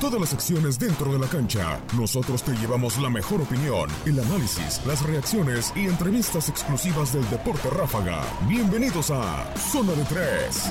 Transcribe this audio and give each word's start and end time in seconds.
Todas 0.00 0.20
las 0.20 0.34
acciones 0.34 0.78
dentro 0.78 1.12
de 1.12 1.18
la 1.18 1.26
cancha. 1.26 1.80
Nosotros 1.96 2.42
te 2.42 2.52
llevamos 2.52 2.98
la 2.98 3.08
mejor 3.08 3.40
opinión, 3.40 3.88
el 4.04 4.18
análisis, 4.18 4.80
las 4.84 5.02
reacciones 5.02 5.72
y 5.76 5.86
entrevistas 5.86 6.48
exclusivas 6.48 7.12
del 7.12 7.28
deporte 7.30 7.70
ráfaga. 7.70 8.22
Bienvenidos 8.48 9.10
a 9.10 9.52
Zona 9.56 9.92
de 9.92 10.04
Tres. 10.04 10.70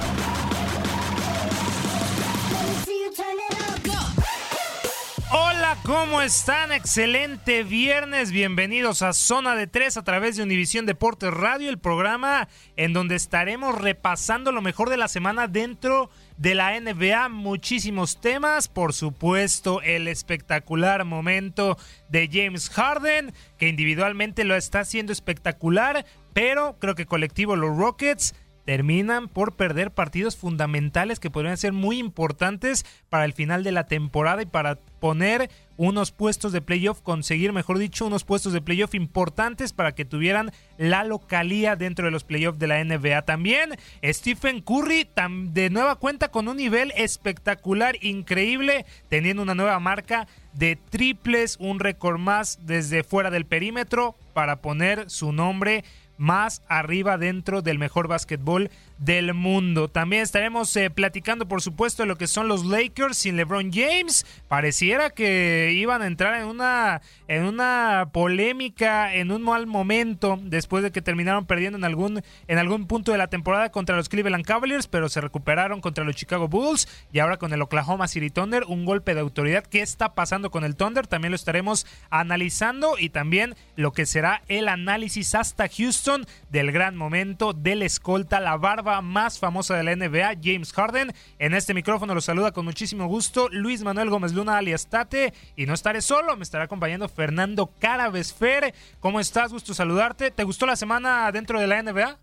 Hola, 5.34 5.78
¿cómo 5.86 6.22
están? 6.22 6.74
Excelente 6.74 7.64
viernes. 7.64 8.32
Bienvenidos 8.32 9.02
a 9.02 9.14
Zona 9.14 9.56
de 9.56 9.66
Tres 9.66 9.96
a 9.96 10.04
través 10.04 10.36
de 10.36 10.44
Univisión 10.44 10.86
Deportes 10.86 11.34
Radio, 11.34 11.70
el 11.70 11.80
programa 11.80 12.50
en 12.76 12.92
donde 12.92 13.16
estaremos 13.16 13.80
repasando 13.80 14.52
lo 14.52 14.62
mejor 14.62 14.90
de 14.90 14.98
la 14.98 15.08
semana 15.08 15.48
dentro 15.48 16.10
de 16.10 16.12
la 16.42 16.80
NBA. 16.80 17.30
Muchísimos 17.30 18.20
temas, 18.20 18.68
por 18.68 18.94
supuesto, 18.94 19.82
el 19.84 20.08
espectacular 20.08 21.06
momento 21.06 21.78
de 22.10 22.28
James 22.32 22.70
Harden, 22.70 23.32
que 23.60 23.70
individualmente 23.70 24.44
lo 24.44 24.56
está 24.56 24.80
haciendo 24.80 25.14
espectacular, 25.14 26.04
pero 26.34 26.78
creo 26.80 26.96
que 26.96 27.06
colectivo 27.06 27.56
los 27.56 27.78
Rockets 27.78 28.34
terminan 28.66 29.28
por 29.28 29.56
perder 29.56 29.92
partidos 29.92 30.36
fundamentales 30.36 31.20
que 31.20 31.30
podrían 31.30 31.58
ser 31.58 31.74
muy 31.74 32.00
importantes 32.00 32.86
para 33.10 33.26
el 33.26 33.34
final 33.34 33.64
de 33.64 33.72
la 33.72 33.86
temporada 33.86 34.42
y 34.42 34.46
para 34.48 34.76
poner 35.00 35.50
unos 35.78 36.12
puestos 36.12 36.52
de 36.52 36.62
playoff, 36.62 37.02
conseguir, 37.02 37.54
mejor 37.54 37.78
dicho, 37.78 38.06
unos 38.06 38.24
puestos 38.24 38.54
de 38.54 38.62
playoff 38.62 38.96
importantes 38.96 39.74
para 39.74 39.94
que 39.94 40.06
tuvieran 40.06 40.52
la 40.78 41.04
localía 41.04 41.76
dentro 41.76 42.06
de 42.06 42.12
los 42.12 42.24
playoffs 42.24 42.60
de 42.60 42.68
la 42.68 42.84
NBA. 42.84 43.24
También 43.24 43.76
Stephen 44.04 44.62
Curry 44.62 45.08
de 45.52 45.70
nueva 45.70 45.96
cuenta 45.96 46.30
con 46.30 46.48
un 46.48 46.58
nivel 46.58 46.92
espectacular, 46.96 47.96
increíble, 48.02 48.86
teniendo 49.10 49.44
una 49.44 49.56
nueva 49.56 49.80
marca 49.80 50.28
de 50.54 50.76
triples, 50.76 51.58
un 51.60 51.80
récord 51.80 52.20
más 52.20 52.60
desde 52.64 53.04
fuera 53.04 53.32
del 53.32 53.46
perímetro 53.46 54.16
para 54.34 54.62
poner 54.62 55.10
su 55.10 55.32
nombre 55.32 55.84
más 56.18 56.62
arriba 56.68 57.18
dentro 57.18 57.64
del 57.64 57.80
mejor 57.80 58.08
básquetbol 58.08 58.70
del 59.02 59.34
mundo. 59.34 59.88
También 59.88 60.22
estaremos 60.22 60.76
eh, 60.76 60.92
platicando, 60.92 61.48
por 61.48 61.62
supuesto, 61.64 62.04
de 62.04 62.08
lo 62.08 62.18
que 62.18 62.28
son 62.28 62.48
los 62.48 62.66
Lakers 62.66 63.18
sin 63.18 63.36
LeBron 63.36 63.72
James. 63.74 64.28
Pareciera 64.48 65.10
que 65.10 65.72
iban 65.74 66.04
a 66.04 66.08
entrar 66.08 66.40
en 66.40 66.46
una, 66.46 67.02
en 67.28 67.44
una 67.46 68.10
polémica, 68.14 69.14
en 69.16 69.32
un 69.32 69.42
mal 69.42 69.66
momento, 69.66 70.40
después 70.44 70.84
de 70.84 70.92
que 70.92 71.02
terminaron 71.02 71.48
perdiendo 71.48 71.80
en 71.80 71.84
algún, 71.84 72.22
en 72.48 72.58
algún 72.60 72.86
punto 72.86 73.12
de 73.12 73.18
la 73.18 73.28
temporada 73.28 73.72
contra 73.72 73.96
los 73.96 74.08
Cleveland 74.08 74.46
Cavaliers, 74.46 74.86
pero 74.86 75.10
se 75.10 75.20
recuperaron 75.20 75.82
contra 75.82 76.04
los 76.04 76.16
Chicago 76.16 76.48
Bulls 76.48 76.88
y 77.12 77.20
ahora 77.20 77.38
con 77.38 77.54
el 77.54 77.62
Oklahoma 77.64 78.08
City 78.08 78.30
Thunder, 78.30 78.66
un 78.68 78.86
golpe 78.86 79.16
de 79.16 79.22
autoridad. 79.22 79.66
¿Qué 79.66 79.82
está 79.82 80.14
pasando 80.14 80.52
con 80.52 80.64
el 80.64 80.76
Thunder? 80.76 81.08
También 81.08 81.32
lo 81.32 81.38
estaremos 81.38 81.88
analizando 82.12 83.00
y 83.00 83.10
también 83.10 83.56
lo 83.76 83.94
que 83.94 84.06
será 84.06 84.44
el 84.48 84.68
análisis 84.68 85.34
hasta 85.34 85.68
Houston 85.68 86.28
del 86.52 86.72
gran 86.72 86.96
momento 86.96 87.54
del 87.54 87.82
escolta, 87.82 88.40
la 88.40 88.58
barba 88.58 88.91
más 89.00 89.40
famosa 89.40 89.78
de 89.78 89.84
la 89.84 89.96
NBA, 89.96 90.42
James 90.44 90.74
Harden. 90.74 91.14
En 91.40 91.54
este 91.54 91.74
micrófono 91.74 92.14
lo 92.14 92.20
saluda 92.20 92.52
con 92.52 92.66
muchísimo 92.66 93.08
gusto 93.08 93.48
Luis 93.50 93.84
Manuel 93.84 94.10
Gómez 94.10 94.34
Luna 94.34 94.58
alias 94.58 94.88
Tate. 94.88 95.34
Y 95.56 95.68
no 95.68 95.74
estaré 95.74 96.02
solo, 96.02 96.36
me 96.36 96.44
estará 96.44 96.66
acompañando 96.66 97.08
Fernando 97.08 97.72
Carabesfer. 97.80 98.74
¿Cómo 99.00 99.22
estás? 99.22 99.54
Gusto 99.54 99.74
saludarte. 99.74 100.32
¿Te 100.32 100.44
gustó 100.44 100.66
la 100.66 100.76
semana 100.76 101.32
dentro 101.32 101.60
de 101.60 101.68
la 101.68 101.82
NBA? 101.82 102.20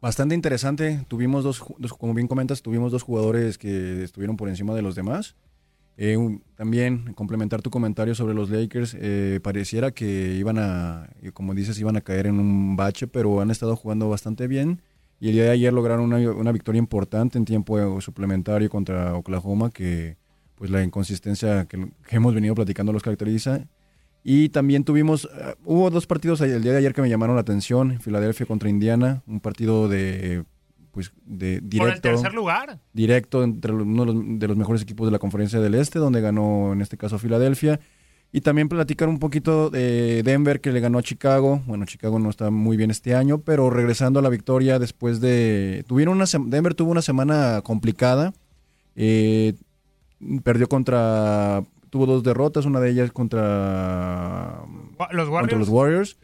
Bastante 0.00 0.34
interesante. 0.34 1.04
Tuvimos 1.08 1.42
dos, 1.44 1.60
como 1.98 2.14
bien 2.14 2.28
comentas, 2.28 2.62
tuvimos 2.62 2.92
dos 2.92 3.02
jugadores 3.02 3.56
que 3.58 4.02
estuvieron 4.02 4.36
por 4.36 4.48
encima 4.48 4.74
de 4.74 4.82
los 4.82 4.94
demás. 4.94 5.36
Eh, 6.00 6.16
también 6.54 7.12
complementar 7.14 7.60
tu 7.60 7.70
comentario 7.70 8.14
sobre 8.14 8.32
los 8.32 8.50
Lakers, 8.50 8.96
eh, 9.00 9.40
pareciera 9.42 9.90
que 9.90 10.36
iban 10.36 10.56
a, 10.56 11.10
como 11.34 11.54
dices, 11.54 11.80
iban 11.80 11.96
a 11.96 12.00
caer 12.00 12.28
en 12.28 12.38
un 12.38 12.76
bache, 12.76 13.08
pero 13.08 13.40
han 13.40 13.50
estado 13.50 13.74
jugando 13.74 14.08
bastante 14.08 14.46
bien. 14.46 14.80
Y 15.20 15.28
el 15.28 15.34
día 15.34 15.44
de 15.44 15.50
ayer 15.50 15.72
lograron 15.72 16.04
una, 16.04 16.18
una 16.30 16.52
victoria 16.52 16.78
importante 16.78 17.38
en 17.38 17.44
tiempo 17.44 18.00
suplementario 18.00 18.70
contra 18.70 19.14
Oklahoma, 19.14 19.70
que 19.70 20.16
pues 20.58 20.70
la 20.70 20.82
inconsistencia 20.82 21.66
que, 21.66 21.88
hemos 22.10 22.34
venido 22.34 22.54
platicando 22.54 22.92
los 22.92 23.02
caracteriza. 23.02 23.66
Y 24.24 24.48
también 24.50 24.84
tuvimos, 24.84 25.24
uh, 25.24 25.54
hubo 25.64 25.90
dos 25.90 26.06
partidos 26.06 26.40
el 26.40 26.62
día 26.62 26.72
de 26.72 26.78
ayer 26.78 26.92
que 26.92 27.02
me 27.02 27.08
llamaron 27.08 27.36
la 27.36 27.42
atención, 27.42 28.00
Filadelfia 28.00 28.46
contra 28.46 28.68
Indiana, 28.68 29.22
un 29.26 29.40
partido 29.40 29.88
de 29.88 30.44
pues 30.90 31.12
de 31.24 31.60
directo. 31.60 31.78
Por 31.78 31.88
el 31.90 32.00
tercer 32.00 32.34
lugar. 32.34 32.80
Directo 32.92 33.44
entre 33.44 33.72
uno 33.72 34.04
de 34.04 34.12
los, 34.12 34.38
de 34.40 34.48
los, 34.48 34.56
mejores 34.56 34.82
equipos 34.82 35.06
de 35.06 35.12
la 35.12 35.20
conferencia 35.20 35.60
del 35.60 35.74
Este, 35.74 36.00
donde 36.00 36.20
ganó 36.20 36.72
en 36.72 36.80
este 36.80 36.96
caso 36.96 37.18
Filadelfia. 37.18 37.78
Y 38.30 38.42
también 38.42 38.68
platicar 38.68 39.08
un 39.08 39.18
poquito 39.18 39.70
de 39.70 40.22
Denver 40.22 40.60
que 40.60 40.70
le 40.70 40.80
ganó 40.80 40.98
a 40.98 41.02
Chicago. 41.02 41.62
Bueno, 41.66 41.86
Chicago 41.86 42.18
no 42.18 42.28
está 42.28 42.50
muy 42.50 42.76
bien 42.76 42.90
este 42.90 43.14
año, 43.14 43.38
pero 43.38 43.70
regresando 43.70 44.18
a 44.18 44.22
la 44.22 44.28
victoria 44.28 44.78
después 44.78 45.20
de... 45.20 45.84
Tuvieron 45.86 46.16
una 46.16 46.26
Denver 46.46 46.74
tuvo 46.74 46.90
una 46.90 47.00
semana 47.00 47.62
complicada. 47.62 48.34
Eh, 48.96 49.54
perdió 50.42 50.68
contra... 50.68 51.64
Tuvo 51.88 52.04
dos 52.04 52.22
derrotas, 52.22 52.66
una 52.66 52.80
de 52.80 52.90
ellas 52.90 53.10
contra 53.12 54.62
los 55.10 55.28
Warriors. 55.28 55.40
Contra 55.40 55.58
los 55.58 55.68
Warriors. 55.70 56.18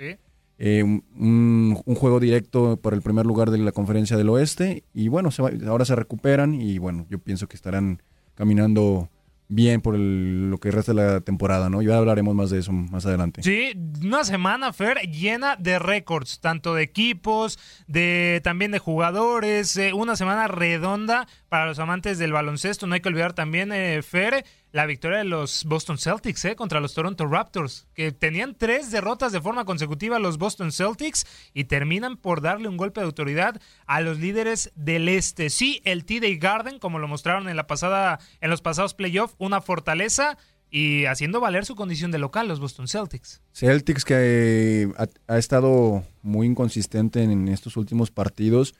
Eh, 0.58 0.84
un, 0.84 1.74
juego 1.96 2.20
directo 2.20 2.76
por 2.76 2.94
el 2.94 3.02
primer 3.02 3.26
lugar 3.26 3.50
de 3.50 3.58
la 3.58 3.72
conferencia 3.72 4.16
del 4.16 4.28
oeste. 4.28 4.84
Y 4.92 5.08
bueno, 5.08 5.30
ahora 5.66 5.84
se 5.84 5.96
recuperan 5.96 6.54
y 6.54 6.78
bueno, 6.78 7.06
yo 7.08 7.18
pienso 7.18 7.48
que 7.48 7.56
estarán 7.56 8.02
caminando 8.34 9.08
bien 9.48 9.80
por 9.80 9.96
lo 9.98 10.58
que 10.58 10.70
resta 10.70 10.92
de 10.92 11.02
la 11.02 11.20
temporada, 11.20 11.68
¿no? 11.68 11.82
Ya 11.82 11.96
hablaremos 11.96 12.34
más 12.34 12.50
de 12.50 12.60
eso 12.60 12.72
más 12.72 13.06
adelante. 13.06 13.42
Sí, 13.42 13.72
una 14.02 14.24
semana, 14.24 14.72
Fer, 14.72 14.98
llena 15.10 15.56
de 15.56 15.78
récords, 15.78 16.40
tanto 16.40 16.74
de 16.74 16.82
equipos, 16.82 17.58
de 17.86 18.40
también 18.42 18.70
de 18.70 18.78
jugadores, 18.78 19.76
eh, 19.76 19.92
una 19.92 20.16
semana 20.16 20.48
redonda 20.48 21.26
para 21.48 21.66
los 21.66 21.78
amantes 21.78 22.18
del 22.18 22.32
baloncesto. 22.32 22.86
No 22.86 22.94
hay 22.94 23.00
que 23.00 23.08
olvidar 23.08 23.34
también, 23.34 23.72
eh, 23.72 24.02
Fer, 24.02 24.44
la 24.74 24.86
victoria 24.86 25.18
de 25.18 25.24
los 25.24 25.64
Boston 25.66 25.98
Celtics 25.98 26.44
eh, 26.46 26.56
contra 26.56 26.80
los 26.80 26.94
Toronto 26.94 27.26
Raptors, 27.28 27.86
que 27.94 28.10
tenían 28.10 28.56
tres 28.56 28.90
derrotas 28.90 29.30
de 29.30 29.40
forma 29.40 29.64
consecutiva 29.64 30.18
los 30.18 30.36
Boston 30.36 30.72
Celtics 30.72 31.24
y 31.54 31.64
terminan 31.64 32.16
por 32.16 32.40
darle 32.40 32.66
un 32.66 32.76
golpe 32.76 33.00
de 33.00 33.06
autoridad 33.06 33.62
a 33.86 34.00
los 34.00 34.18
líderes 34.18 34.72
del 34.74 35.08
este. 35.08 35.48
Sí, 35.48 35.80
el 35.84 36.04
TD 36.04 36.40
Garden, 36.40 36.80
como 36.80 36.98
lo 36.98 37.06
mostraron 37.06 37.48
en 37.48 37.54
la 37.54 37.68
pasada, 37.68 38.18
en 38.40 38.50
los 38.50 38.62
pasados 38.62 38.94
playoffs, 38.94 39.36
una 39.38 39.60
fortaleza 39.60 40.38
y 40.70 41.04
haciendo 41.04 41.38
valer 41.38 41.64
su 41.64 41.76
condición 41.76 42.10
de 42.10 42.18
local 42.18 42.48
los 42.48 42.58
Boston 42.58 42.88
Celtics. 42.88 43.42
Celtics 43.52 44.04
que 44.04 44.90
ha, 44.98 45.06
ha 45.32 45.38
estado 45.38 46.02
muy 46.22 46.48
inconsistente 46.48 47.22
en 47.22 47.46
estos 47.46 47.76
últimos 47.76 48.10
partidos 48.10 48.74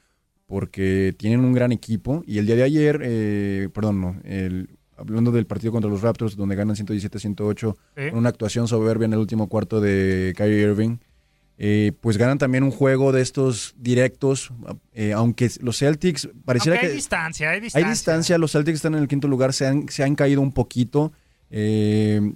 porque 0.47 1.15
tienen 1.17 1.45
un 1.45 1.53
gran 1.53 1.71
equipo 1.71 2.25
y 2.27 2.39
el 2.39 2.47
día 2.47 2.57
de 2.57 2.65
ayer, 2.65 3.01
eh, 3.01 3.69
perdón, 3.73 4.01
no, 4.01 4.21
el, 4.25 4.71
hablando 4.97 5.31
del 5.33 5.47
partido 5.47 5.73
contra 5.73 5.91
los 5.91 6.03
Raptors, 6.03 6.37
donde 6.37 6.57
ganan 6.57 6.77
117-108, 6.77 7.77
con 8.11 8.19
una 8.19 8.29
actuación 8.29 8.69
soberbia 8.69 9.07
en 9.07 9.13
el 9.15 9.19
último 9.19 9.49
cuarto 9.49 9.81
de 9.81 10.33
Kyrie 10.37 10.63
Irving, 10.63 10.97
eh, 11.57 11.93
pues 12.01 12.17
ganan 12.17 12.39
también 12.39 12.65
un 12.65 12.73
juego 12.73 13.13
de 13.13 13.23
estos 13.23 13.75
directos, 13.79 14.53
eh, 14.93 15.13
aunque 15.13 15.51
los 15.61 15.79
Celtics 15.79 16.29
pareciera 16.45 16.81
que... 16.81 16.87
Hay 16.87 16.95
distancia, 16.95 17.51
hay 17.51 17.61
distancia. 17.61 17.87
Hay 17.87 17.93
distancia, 17.93 18.39
los 18.39 18.53
Celtics 18.53 18.77
están 18.77 18.95
en 18.95 19.03
el 19.03 19.09
quinto 19.09 19.29
lugar, 19.29 19.53
se 19.53 19.67
han, 19.67 19.89
se 19.89 20.03
han 20.03 20.17
caído 20.17 20.41
un 20.41 20.53
poquito. 20.53 21.13
Eh, 21.51 22.33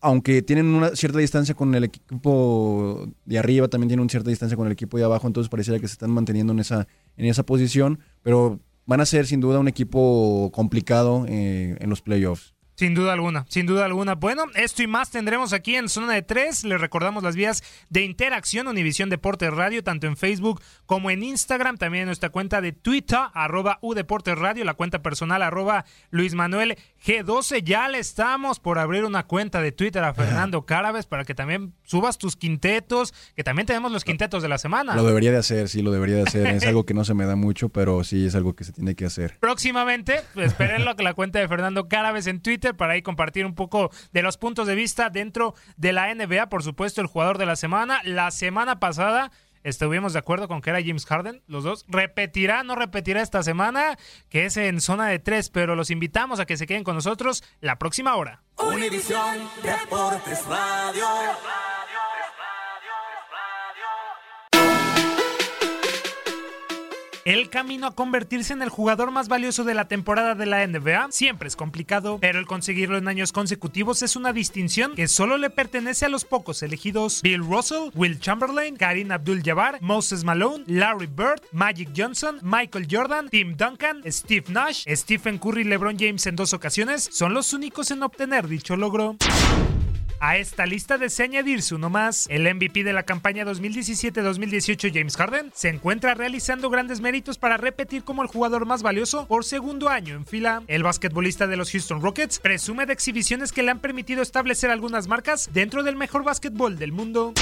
aunque 0.00 0.42
tienen 0.42 0.66
una 0.66 0.96
cierta 0.96 1.20
distancia 1.20 1.54
con 1.54 1.72
el 1.76 1.84
equipo 1.84 3.06
de 3.24 3.38
arriba, 3.38 3.68
también 3.68 3.88
tienen 3.88 4.02
una 4.02 4.10
cierta 4.10 4.30
distancia 4.30 4.56
con 4.56 4.66
el 4.66 4.72
equipo 4.72 4.98
de 4.98 5.04
abajo, 5.04 5.28
entonces 5.28 5.48
pareciera 5.48 5.78
que 5.78 5.86
se 5.86 5.92
están 5.92 6.10
manteniendo 6.10 6.52
en 6.52 6.58
esa, 6.58 6.88
en 7.16 7.26
esa 7.26 7.44
posición, 7.44 8.00
pero 8.22 8.58
van 8.86 9.00
a 9.00 9.06
ser 9.06 9.26
sin 9.26 9.40
duda 9.40 9.58
un 9.58 9.68
equipo 9.68 10.50
complicado 10.52 11.24
eh, 11.28 11.76
en 11.80 11.90
los 11.90 12.02
playoffs. 12.02 12.54
Sin 12.82 12.94
duda 12.94 13.12
alguna, 13.12 13.46
sin 13.48 13.64
duda 13.64 13.84
alguna. 13.84 14.16
Bueno, 14.16 14.46
esto 14.56 14.82
y 14.82 14.88
más 14.88 15.12
tendremos 15.12 15.52
aquí 15.52 15.76
en 15.76 15.88
Zona 15.88 16.14
de 16.14 16.22
Tres. 16.22 16.64
Les 16.64 16.80
recordamos 16.80 17.22
las 17.22 17.36
vías 17.36 17.62
de 17.90 18.02
interacción 18.02 18.66
Univisión 18.66 19.08
Deportes 19.08 19.54
Radio, 19.54 19.84
tanto 19.84 20.08
en 20.08 20.16
Facebook 20.16 20.60
como 20.84 21.08
en 21.12 21.22
Instagram. 21.22 21.76
También 21.76 22.02
en 22.02 22.06
nuestra 22.06 22.30
cuenta 22.30 22.60
de 22.60 22.72
Twitter, 22.72 23.20
arroba 23.34 23.78
Udeportes 23.82 24.36
Radio, 24.36 24.64
la 24.64 24.74
cuenta 24.74 25.00
personal, 25.00 25.42
arroba 25.42 25.84
Luis 26.10 26.34
Manuel 26.34 26.76
G12. 27.06 27.62
Ya 27.62 27.88
le 27.88 28.00
estamos 28.00 28.58
por 28.58 28.80
abrir 28.80 29.04
una 29.04 29.28
cuenta 29.28 29.62
de 29.62 29.70
Twitter 29.70 30.02
a 30.02 30.12
Fernando 30.12 30.66
Cárabes 30.66 31.06
para 31.06 31.24
que 31.24 31.36
también 31.36 31.74
subas 31.84 32.18
tus 32.18 32.34
quintetos, 32.34 33.14
que 33.36 33.44
también 33.44 33.66
tenemos 33.66 33.92
los 33.92 34.02
quintetos 34.02 34.42
de 34.42 34.48
la 34.48 34.58
semana. 34.58 34.96
Lo 34.96 35.04
debería 35.04 35.30
de 35.30 35.38
hacer, 35.38 35.68
sí, 35.68 35.82
lo 35.82 35.92
debería 35.92 36.16
de 36.16 36.22
hacer. 36.22 36.48
es 36.48 36.66
algo 36.66 36.84
que 36.84 36.94
no 36.94 37.04
se 37.04 37.14
me 37.14 37.26
da 37.26 37.36
mucho, 37.36 37.68
pero 37.68 38.02
sí 38.02 38.26
es 38.26 38.34
algo 38.34 38.56
que 38.56 38.64
se 38.64 38.72
tiene 38.72 38.96
que 38.96 39.04
hacer. 39.04 39.38
Próximamente, 39.38 40.22
pues, 40.34 40.48
espérenlo 40.48 40.96
que 40.96 41.04
la 41.04 41.14
cuenta 41.14 41.38
de 41.38 41.46
Fernando 41.46 41.86
Cárabes 41.86 42.26
en 42.26 42.40
Twitter 42.40 42.71
para 42.76 42.94
ahí 42.94 43.02
compartir 43.02 43.46
un 43.46 43.54
poco 43.54 43.90
de 44.12 44.22
los 44.22 44.36
puntos 44.36 44.66
de 44.66 44.74
vista 44.74 45.10
dentro 45.10 45.54
de 45.76 45.92
la 45.92 46.14
NBA. 46.14 46.48
Por 46.48 46.62
supuesto, 46.62 47.00
el 47.00 47.06
jugador 47.06 47.38
de 47.38 47.46
la 47.46 47.56
semana. 47.56 48.00
La 48.04 48.30
semana 48.30 48.78
pasada 48.80 49.30
estuvimos 49.62 50.12
de 50.12 50.18
acuerdo 50.18 50.48
con 50.48 50.60
que 50.60 50.70
era 50.70 50.80
James 50.80 51.06
Harden, 51.06 51.42
los 51.46 51.64
dos. 51.64 51.84
Repetirá, 51.88 52.62
no 52.62 52.74
repetirá 52.74 53.22
esta 53.22 53.42
semana, 53.42 53.96
que 54.28 54.46
es 54.46 54.56
en 54.56 54.80
zona 54.80 55.08
de 55.08 55.18
tres, 55.18 55.50
pero 55.50 55.76
los 55.76 55.90
invitamos 55.90 56.40
a 56.40 56.46
que 56.46 56.56
se 56.56 56.66
queden 56.66 56.84
con 56.84 56.94
nosotros 56.94 57.42
la 57.60 57.78
próxima 57.78 58.16
hora. 58.16 58.42
Univisión 58.58 59.48
Deportes 59.62 60.46
Radio. 60.46 61.06
El 67.24 67.50
camino 67.50 67.86
a 67.86 67.94
convertirse 67.94 68.52
en 68.52 68.62
el 68.62 68.68
jugador 68.68 69.12
más 69.12 69.28
valioso 69.28 69.62
de 69.62 69.74
la 69.74 69.86
temporada 69.86 70.34
de 70.34 70.44
la 70.44 70.66
NBA 70.66 71.12
siempre 71.12 71.46
es 71.46 71.54
complicado, 71.54 72.18
pero 72.20 72.40
el 72.40 72.46
conseguirlo 72.46 72.98
en 72.98 73.06
años 73.06 73.30
consecutivos 73.30 74.02
es 74.02 74.16
una 74.16 74.32
distinción 74.32 74.96
que 74.96 75.06
solo 75.06 75.36
le 75.36 75.48
pertenece 75.48 76.04
a 76.04 76.08
los 76.08 76.24
pocos 76.24 76.64
elegidos. 76.64 77.22
Bill 77.22 77.46
Russell, 77.46 77.90
Will 77.94 78.18
Chamberlain, 78.18 78.76
Karim 78.76 79.12
Abdul-Jabbar, 79.12 79.80
Moses 79.80 80.24
Malone, 80.24 80.64
Larry 80.66 81.06
Bird, 81.06 81.42
Magic 81.52 81.90
Johnson, 81.96 82.40
Michael 82.42 82.88
Jordan, 82.90 83.28
Tim 83.28 83.56
Duncan, 83.56 84.02
Steve 84.04 84.46
Nash, 84.48 84.84
Stephen 84.88 85.38
Curry 85.38 85.60
y 85.60 85.64
LeBron 85.64 85.96
James 85.96 86.26
en 86.26 86.34
dos 86.34 86.52
ocasiones 86.52 87.08
son 87.12 87.34
los 87.34 87.52
únicos 87.52 87.92
en 87.92 88.02
obtener 88.02 88.48
dicho 88.48 88.76
logro. 88.76 89.16
A 90.24 90.36
esta 90.36 90.66
lista 90.66 90.98
desea 90.98 91.24
añadirse 91.24 91.74
uno 91.74 91.90
más. 91.90 92.28
El 92.30 92.42
MVP 92.54 92.84
de 92.84 92.92
la 92.92 93.02
campaña 93.02 93.44
2017-2018, 93.44 94.92
James 94.94 95.16
Harden, 95.16 95.50
se 95.52 95.68
encuentra 95.68 96.14
realizando 96.14 96.70
grandes 96.70 97.00
méritos 97.00 97.38
para 97.38 97.56
repetir 97.56 98.04
como 98.04 98.22
el 98.22 98.28
jugador 98.28 98.64
más 98.64 98.84
valioso 98.84 99.26
por 99.26 99.44
segundo 99.44 99.88
año 99.88 100.14
en 100.14 100.24
fila. 100.24 100.62
El 100.68 100.84
basquetbolista 100.84 101.48
de 101.48 101.56
los 101.56 101.72
Houston 101.72 102.00
Rockets 102.00 102.38
presume 102.38 102.86
de 102.86 102.92
exhibiciones 102.92 103.50
que 103.50 103.64
le 103.64 103.72
han 103.72 103.80
permitido 103.80 104.22
establecer 104.22 104.70
algunas 104.70 105.08
marcas 105.08 105.50
dentro 105.52 105.82
del 105.82 105.96
mejor 105.96 106.22
básquetbol 106.22 106.78
del 106.78 106.92
mundo. 106.92 107.34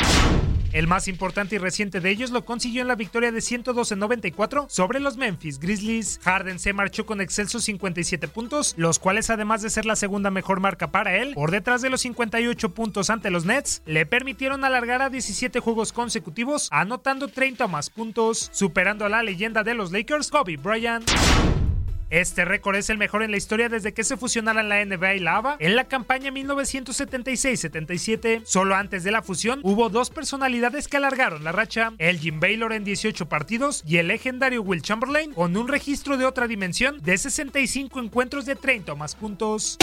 El 0.73 0.87
más 0.87 1.09
importante 1.09 1.57
y 1.57 1.59
reciente 1.59 2.01
de 2.01 2.11
ellos 2.11 2.31
lo 2.31 2.45
consiguió 2.45 2.83
en 2.83 2.89
la 2.89 2.95
victoria 2.95 3.33
de 3.33 3.41
112-94 3.41 4.67
sobre 4.69 5.01
los 5.01 5.17
Memphis 5.17 5.59
Grizzlies. 5.59 6.21
Harden 6.23 6.59
se 6.61 6.73
marchó 6.73 7.07
con 7.07 7.21
excelsos 7.21 7.65
57 7.65 8.29
puntos, 8.29 8.75
los 8.77 8.99
cuales 9.01 9.31
además 9.31 9.63
de 9.63 9.71
ser 9.71 9.85
la 9.85 9.97
segunda 9.97 10.31
mejor 10.31 10.61
marca 10.61 10.93
para 10.93 11.17
él, 11.17 11.35
por 11.35 11.51
detrás 11.51 11.83
de 11.83 11.91
los 11.91 12.03
58 12.03 12.73
puntos 12.73 13.11
ante 13.11 13.31
los 13.31 13.45
Nets, 13.45 13.83
le 13.85 14.07
permitieron 14.07 14.65
alargar 14.65 15.03
a 15.03 15.11
17 15.11 15.59
juegos 15.59 15.93
consecutivos, 15.93 16.69
anotando 16.71 17.29
30 17.29 17.67
más 17.67 17.91
puntos, 17.91 18.49
superando 18.53 19.05
a 19.05 19.09
la 19.09 19.23
leyenda 19.23 19.65
de 19.65 19.75
los 19.75 19.91
Lakers, 19.91 20.31
Kobe 20.31 20.57
Bryant. 20.57 21.11
Este 22.11 22.45
récord 22.45 22.75
es 22.75 22.91
el 22.91 22.99
mejor 22.99 23.23
en 23.23 23.31
la 23.31 23.37
historia 23.37 23.69
desde 23.69 23.95
que 23.95 24.03
se 24.03 24.17
fusionaran 24.17 24.69
la 24.69 24.85
NBA 24.85 25.15
y 25.15 25.21
la 25.21 25.37
ABA 25.37 25.57
en 25.61 25.77
la 25.77 25.85
campaña 25.85 26.33
1976-77. 26.33 28.43
Solo 28.45 28.75
antes 28.75 29.05
de 29.05 29.13
la 29.13 29.23
fusión 29.23 29.61
hubo 29.63 29.91
dos 29.91 30.11
personalidades 30.11 30.89
que 30.89 30.97
alargaron 30.97 31.45
la 31.45 31.53
racha, 31.53 31.93
el 31.99 32.19
Jim 32.19 32.41
Baylor 32.41 32.73
en 32.73 32.83
18 32.83 33.29
partidos 33.29 33.85
y 33.87 33.99
el 33.99 34.09
legendario 34.09 34.63
Will 34.63 34.83
Chamberlain 34.83 35.35
con 35.35 35.57
un 35.57 35.69
registro 35.69 36.17
de 36.17 36.27
otra 36.27 36.49
dimensión 36.49 36.99
de 37.01 37.17
65 37.17 38.01
encuentros 38.01 38.45
de 38.45 38.57
30 38.57 38.93
o 38.93 38.97
más 38.97 39.15
puntos. 39.15 39.79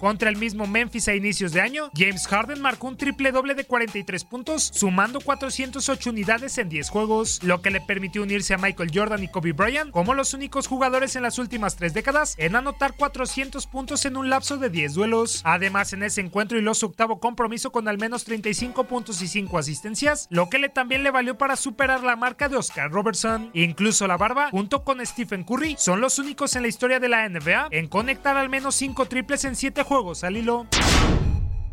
Contra 0.00 0.30
el 0.30 0.36
mismo 0.36 0.66
Memphis 0.66 1.08
a 1.08 1.14
inicios 1.14 1.52
de 1.52 1.60
año, 1.60 1.90
James 1.94 2.26
Harden 2.26 2.62
marcó 2.62 2.88
un 2.88 2.96
triple 2.96 3.32
doble 3.32 3.54
de 3.54 3.64
43 3.64 4.24
puntos, 4.24 4.70
sumando 4.74 5.20
408 5.20 6.08
unidades 6.08 6.56
en 6.56 6.70
10 6.70 6.88
juegos, 6.88 7.42
lo 7.42 7.60
que 7.60 7.70
le 7.70 7.82
permitió 7.82 8.22
unirse 8.22 8.54
a 8.54 8.58
Michael 8.58 8.92
Jordan 8.94 9.22
y 9.22 9.28
Kobe 9.28 9.52
Bryant 9.52 9.90
como 9.90 10.14
los 10.14 10.32
únicos 10.32 10.68
jugadores 10.68 11.16
en 11.16 11.22
las 11.22 11.38
últimas 11.38 11.76
tres 11.76 11.92
décadas 11.92 12.34
en 12.38 12.56
anotar 12.56 12.94
400 12.94 13.66
puntos 13.66 14.06
en 14.06 14.16
un 14.16 14.30
lapso 14.30 14.56
de 14.56 14.70
10 14.70 14.94
duelos. 14.94 15.42
Además, 15.44 15.92
en 15.92 16.02
ese 16.02 16.22
encuentro 16.22 16.58
y 16.58 16.74
su 16.74 16.86
octavo 16.86 17.20
compromiso 17.20 17.70
con 17.70 17.86
al 17.86 17.98
menos 17.98 18.24
35 18.24 18.84
puntos 18.84 19.20
y 19.20 19.28
5 19.28 19.58
asistencias, 19.58 20.28
lo 20.30 20.48
que 20.48 20.58
le 20.58 20.70
también 20.70 21.02
le 21.02 21.10
valió 21.10 21.36
para 21.36 21.56
superar 21.56 22.02
la 22.04 22.16
marca 22.16 22.48
de 22.48 22.56
Oscar 22.56 22.90
Robertson. 22.90 23.50
Incluso 23.52 24.06
la 24.06 24.16
barba, 24.16 24.48
junto 24.50 24.82
con 24.82 25.04
Stephen 25.04 25.44
Curry, 25.44 25.76
son 25.78 26.00
los 26.00 26.18
únicos 26.18 26.56
en 26.56 26.62
la 26.62 26.68
historia 26.68 27.00
de 27.00 27.08
la 27.10 27.28
NBA 27.28 27.68
en 27.70 27.86
conectar 27.86 28.38
al 28.38 28.48
menos 28.48 28.76
5 28.76 29.04
triples 29.04 29.44
en 29.44 29.56
7 29.56 29.82
juegos 29.90 30.22
al. 30.22 30.36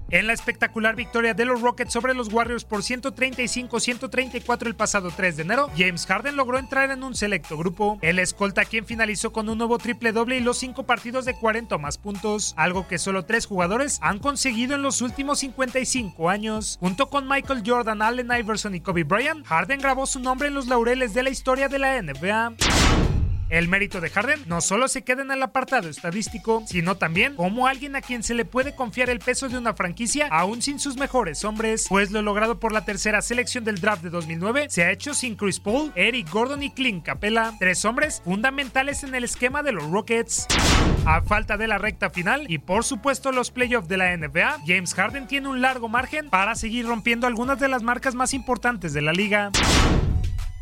En 0.09 0.25
la 0.25 0.33
espectacular 0.33 0.95
victoria 0.95 1.35
de 1.35 1.45
los 1.45 1.61
Rockets 1.61 1.93
sobre 1.93 2.15
los 2.15 2.33
Warriors 2.33 2.65
por 2.65 2.79
135-134 2.79 4.65
el 4.65 4.75
pasado 4.75 5.11
3 5.15 5.37
de 5.37 5.43
enero, 5.43 5.69
James 5.77 6.07
Harden 6.07 6.35
logró 6.35 6.57
entrar 6.57 6.89
en 6.89 7.03
un 7.03 7.13
selecto 7.13 7.55
grupo. 7.57 7.99
El 8.01 8.17
escolta 8.17 8.65
quien 8.65 8.87
finalizó 8.87 9.31
con 9.31 9.49
un 9.49 9.59
nuevo 9.59 9.77
triple 9.77 10.13
doble 10.13 10.37
y 10.37 10.39
los 10.39 10.57
5 10.57 10.87
partidos 10.87 11.25
de 11.25 11.35
40 11.35 11.75
o 11.75 11.79
más 11.79 11.99
puntos, 11.99 12.55
algo 12.57 12.87
que 12.87 12.97
solo 12.97 13.25
3 13.25 13.45
jugadores 13.45 13.99
han 14.01 14.17
conseguido 14.17 14.73
en 14.73 14.81
los 14.81 15.03
últimos 15.03 15.37
55 15.37 16.27
años. 16.27 16.77
Junto 16.79 17.11
con 17.11 17.27
Michael 17.27 17.61
Jordan, 17.63 18.01
Allen 18.01 18.31
Iverson 18.35 18.73
y 18.73 18.81
Kobe 18.81 19.03
Bryant, 19.03 19.45
Harden 19.45 19.79
grabó 19.79 20.07
su 20.07 20.19
nombre 20.19 20.47
en 20.47 20.55
los 20.55 20.65
laureles 20.65 21.13
de 21.13 21.21
la 21.21 21.29
historia 21.29 21.69
de 21.69 21.77
la 21.77 22.01
NBA. 22.01 23.16
El 23.49 23.69
mérito 23.69 24.01
de 24.01 24.09
Harden 24.09 24.41
no 24.47 24.59
solo 24.59 24.89
se 24.89 25.03
queda 25.03 25.21
en 25.21 25.31
el 25.31 25.41
apartado 25.41 25.87
estadístico, 25.87 26.63
sino 26.67 26.97
también 26.97 27.35
como 27.35 27.67
alguien 27.67 27.95
a 27.95 28.01
quien 28.01 28.21
se 28.21 28.33
le 28.33 28.43
puede 28.43 28.75
confiar 28.75 29.09
el 29.09 29.19
peso 29.19 29.47
de 29.47 29.57
una 29.57 29.73
franquicia 29.73 30.27
aún 30.29 30.61
sin 30.61 30.79
sus 30.79 30.97
mejores 30.97 31.45
hombres, 31.45 31.85
pues 31.87 32.11
lo 32.11 32.21
logrado 32.21 32.59
por 32.59 32.73
la 32.73 32.83
tercera 32.83 33.21
selección 33.21 33.63
del 33.63 33.79
draft 33.79 34.03
de 34.03 34.09
2009 34.09 34.67
se 34.69 34.83
ha 34.83 34.91
hecho 34.91 35.13
sin 35.13 35.35
Chris 35.35 35.61
Paul, 35.61 35.93
Eric 35.95 36.29
Gordon 36.29 36.61
y 36.61 36.71
Clint 36.71 37.05
Capella, 37.05 37.53
tres 37.57 37.85
hombres 37.85 38.21
fundamentales 38.25 39.03
en 39.03 39.15
el 39.15 39.23
esquema 39.23 39.63
de 39.63 39.71
los 39.71 39.89
Rockets. 39.89 40.45
A 41.05 41.21
falta 41.21 41.55
de 41.55 41.67
la 41.67 41.77
recta 41.77 42.09
final 42.09 42.45
y 42.49 42.57
por 42.57 42.83
supuesto 42.83 43.31
los 43.31 43.51
playoffs 43.51 43.87
de 43.87 43.97
la 43.97 44.15
NBA, 44.17 44.57
James 44.65 44.93
Harden 44.93 45.27
tiene 45.27 45.47
un 45.47 45.61
largo 45.61 45.87
margen 45.87 46.29
para 46.29 46.55
seguir 46.55 46.85
rompiendo 46.85 47.27
algunas 47.27 47.59
de 47.59 47.69
las 47.69 47.81
marcas 47.81 48.13
más 48.13 48.33
importantes 48.33 48.93
de 48.93 49.01
la 49.01 49.13
liga. 49.13 49.51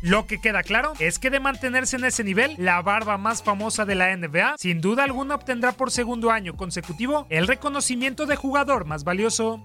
Lo 0.06 0.28
que 0.28 0.40
queda 0.40 0.62
claro 0.62 0.92
es 1.00 1.18
que 1.18 1.30
de 1.30 1.40
mantenerse 1.40 1.96
en 1.96 2.04
ese 2.04 2.22
nivel, 2.22 2.54
la 2.58 2.80
barba 2.80 3.18
más 3.18 3.42
famosa 3.42 3.84
de 3.84 3.96
la 3.96 4.16
NBA 4.16 4.54
sin 4.56 4.80
duda 4.80 5.02
alguna 5.02 5.34
obtendrá 5.34 5.72
por 5.72 5.90
segundo 5.90 6.30
año 6.30 6.56
consecutivo 6.56 7.26
el 7.28 7.48
reconocimiento 7.48 8.24
de 8.24 8.36
jugador 8.36 8.84
más 8.84 9.02
valioso. 9.02 9.64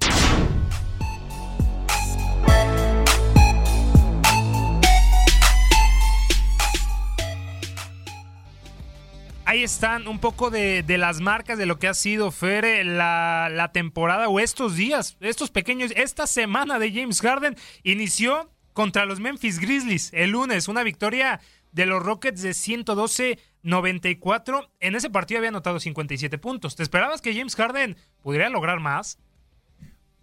Ahí 9.46 9.62
están 9.62 10.08
un 10.08 10.18
poco 10.18 10.50
de, 10.50 10.84
las 10.98 11.22
marcas 11.22 11.60
de 11.60 11.68
lo 11.68 11.78
que 11.78 11.88
ha 11.88 11.94
sido 11.94 12.32
Fer 12.32 12.84
la, 12.84 13.48
la 13.52 13.72
temporada 13.72 14.28
o 14.28 14.40
estos 14.40 14.76
días, 14.76 15.18
estos 15.20 15.52
pequeños, 15.52 15.92
esta 15.96 16.26
semana 16.26 16.80
de 16.80 16.92
James 16.92 17.22
Harden 17.22 17.56
inició 17.84 18.50
contra 18.74 19.06
los 19.06 19.20
Memphis 19.20 19.60
Grizzlies 19.60 20.12
el 20.14 20.32
lunes. 20.32 20.68
Una 20.68 20.84
victoria 20.84 21.40
de 21.72 21.86
los 21.86 22.04
Rockets 22.04 22.42
de 22.42 22.52
112-94. 22.52 24.70
En 24.80 24.96
ese 24.96 25.10
partido 25.10 25.40
había 25.40 25.50
anotado 25.50 25.80
57 25.80 26.38
puntos. 26.38 26.76
¿Te 26.76 26.84
esperabas 26.84 27.22
que 27.22 27.34
James 27.34 27.56
Harden 27.56 27.98
pudiera 28.22 28.50
lograr 28.50 28.80
más? 28.80 29.18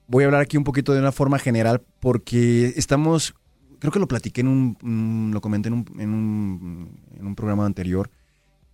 Voy 0.07 0.25
a 0.25 0.27
hablar 0.27 0.41
aquí 0.41 0.57
un 0.57 0.65
poquito 0.65 0.93
de 0.93 1.01
una 1.01 1.13
forma 1.13 1.39
general 1.39 1.83
porque 2.01 2.73
estamos, 2.77 3.35
creo 3.79 3.93
que 3.93 3.99
lo 3.99 4.09
platiqué 4.09 4.41
en 4.41 4.49
un, 4.49 5.31
lo 5.33 5.41
comenté 5.41 5.69
en 5.69 5.75
un, 5.75 5.85
en 5.99 6.11
un, 6.11 7.01
en 7.19 7.27
un 7.27 7.35
programa 7.35 7.67
anterior. 7.67 8.11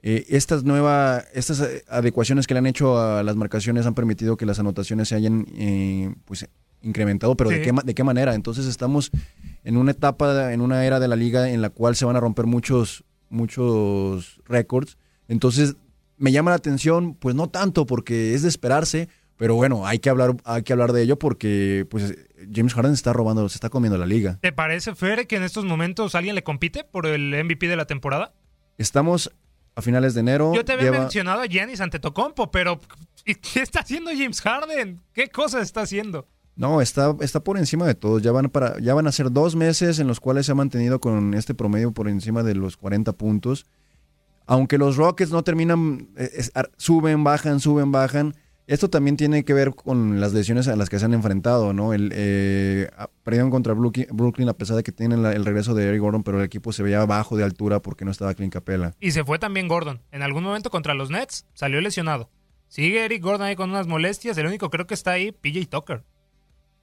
Eh, 0.07 0.27
estas 0.29 0.65
nuevas, 0.65 1.27
estas 1.33 1.67
adecuaciones 1.89 2.47
que 2.47 2.55
le 2.55 2.59
han 2.59 2.67
hecho 2.67 3.01
a 3.01 3.23
las 3.23 3.37
marcaciones 3.37 3.87
han 3.87 3.95
permitido 3.95 4.37
que 4.37 4.45
las 4.45 4.59
anotaciones 4.59 5.09
se 5.09 5.15
hayan 5.15 5.47
eh, 5.57 6.15
pues, 6.27 6.47
incrementado, 6.83 7.37
pero 7.37 7.51
sí. 7.51 7.57
¿de, 7.57 7.63
qué, 7.63 7.73
¿de 7.73 7.95
qué 7.95 8.05
manera? 8.05 8.35
Entonces 8.35 8.67
estamos 8.67 9.11
en 9.65 9.77
una 9.77 9.91
etapa, 9.91 10.53
en 10.53 10.61
una 10.61 10.85
era 10.85 11.01
de 11.01 11.09
la 11.09 11.17
liga 11.17 11.51
en 11.51 11.63
la 11.63 11.71
cual 11.71 11.97
se 11.97 12.05
van 12.05 12.17
a 12.17 12.21
romper 12.21 12.47
muchos, 12.47 13.05
muchos 13.31 14.41
récords. 14.45 14.99
Entonces, 15.27 15.77
me 16.17 16.33
llama 16.33 16.51
la 16.51 16.57
atención, 16.57 17.15
pues 17.15 17.35
no 17.35 17.49
tanto 17.49 17.87
porque 17.87 18.35
es 18.35 18.43
de 18.43 18.49
esperarse, 18.49 19.09
pero 19.37 19.57
bueno, 19.57 19.87
hay 19.87 19.99
que 19.99 20.11
hablar, 20.11 20.37
hay 20.45 20.63
que 20.63 20.73
hablar 20.73 20.93
de 20.93 21.03
ello 21.03 21.19
porque 21.19 21.87
pues 21.91 22.15
James 22.53 22.75
Harden 22.75 22.93
está 22.93 23.13
robando, 23.13 23.49
se 23.49 23.57
está 23.57 23.71
comiendo 23.71 23.99
la 23.99 24.07
liga. 24.07 24.39
¿Te 24.41 24.53
parece, 24.53 24.95
Fer, 24.95 25.27
que 25.27 25.37
en 25.37 25.43
estos 25.43 25.65
momentos 25.65 26.15
alguien 26.15 26.35
le 26.35 26.45
compite 26.45 26.85
por 26.85 27.07
el 27.07 27.45
MVP 27.45 27.67
de 27.67 27.77
la 27.77 27.87
temporada? 27.87 28.35
Estamos 28.79 29.33
a 29.75 29.83
finales 29.83 30.15
de 30.15 30.21
enero. 30.21 30.53
Yo 30.55 30.65
te 30.65 30.73
había 30.73 30.91
lleva... 30.91 31.01
mencionado 31.01 31.41
a 31.41 31.47
Giannis 31.47 31.81
Antetokounmpo, 31.81 32.51
pero 32.51 32.81
¿qué 33.25 33.61
está 33.61 33.81
haciendo 33.81 34.11
James 34.11 34.41
Harden? 34.41 35.03
¿Qué 35.13 35.29
cosas 35.29 35.63
está 35.63 35.83
haciendo? 35.83 36.29
No, 36.57 36.81
está, 36.81 37.15
está 37.21 37.41
por 37.41 37.59
encima 37.59 37.87
de 37.87 37.95
todos. 37.95 38.23
Ya 38.23 38.33
van, 38.33 38.49
para, 38.49 38.79
ya 38.81 38.95
van 38.95 39.07
a 39.07 39.13
ser 39.13 39.33
dos 39.33 39.57
meses 39.57 39.99
en 39.99 40.07
los 40.07 40.21
cuales 40.21 40.47
se 40.47 40.53
ha 40.53 40.55
mantenido 40.55 41.01
con 41.01 41.35
este 41.35 41.55
promedio 41.55 41.93
por 41.93 42.09
encima 42.09 42.43
de 42.43 42.55
los 42.55 42.77
40 42.77 43.13
puntos. 43.15 43.67
Aunque 44.47 44.79
los 44.79 44.97
Rockets 44.97 45.33
no 45.33 45.43
terminan, 45.43 46.11
es, 46.17 46.53
suben, 46.77 47.25
bajan, 47.25 47.61
suben, 47.61 47.91
bajan. 47.91 48.35
Esto 48.67 48.89
también 48.89 49.17
tiene 49.19 49.45
que 49.45 49.53
ver 49.53 49.75
con 49.75 50.21
las 50.21 50.33
lesiones 50.33 50.69
a 50.69 50.77
las 50.77 50.89
que 50.89 50.99
se 50.99 51.05
han 51.05 51.13
enfrentado, 51.13 51.75
¿no? 51.75 51.93
El, 51.93 52.11
eh, 52.15 52.89
perdieron 53.23 53.51
contra 53.51 53.75
Brooklyn 53.75 54.49
a 54.49 54.55
pesar 54.55 54.77
de 54.77 54.83
que 54.83 54.93
tienen 54.93 55.25
el 55.27 55.45
regreso 55.45 55.75
de 55.75 55.87
Eric 55.87 56.01
Gordon, 56.01 56.23
pero 56.23 56.39
el 56.39 56.45
equipo 56.47 56.73
se 56.73 56.83
veía 56.83 57.05
bajo 57.05 57.37
de 57.37 57.45
altura 57.45 57.81
porque 57.81 58.07
no 58.07 58.11
estaba 58.11 58.33
Clint 58.33 58.53
Capella. 58.53 58.95
Y 59.01 59.11
se 59.11 59.23
fue 59.23 59.39
también 59.39 59.69
Gordon. 59.69 60.01
En 60.13 60.23
algún 60.23 60.45
momento 60.45 60.71
contra 60.71 60.95
los 60.95 61.11
Nets 61.11 61.47
salió 61.53 61.81
lesionado. 61.83 62.31
Sigue 62.69 63.05
Eric 63.05 63.23
Gordon 63.23 63.47
ahí 63.47 63.57
con 63.57 63.69
unas 63.69 63.87
molestias. 63.87 64.39
El 64.39 64.47
único 64.47 64.71
creo 64.71 64.87
que 64.87 64.95
está 64.95 65.13
ahí, 65.13 65.31
PJ 65.31 65.67
Tucker. 65.69 66.05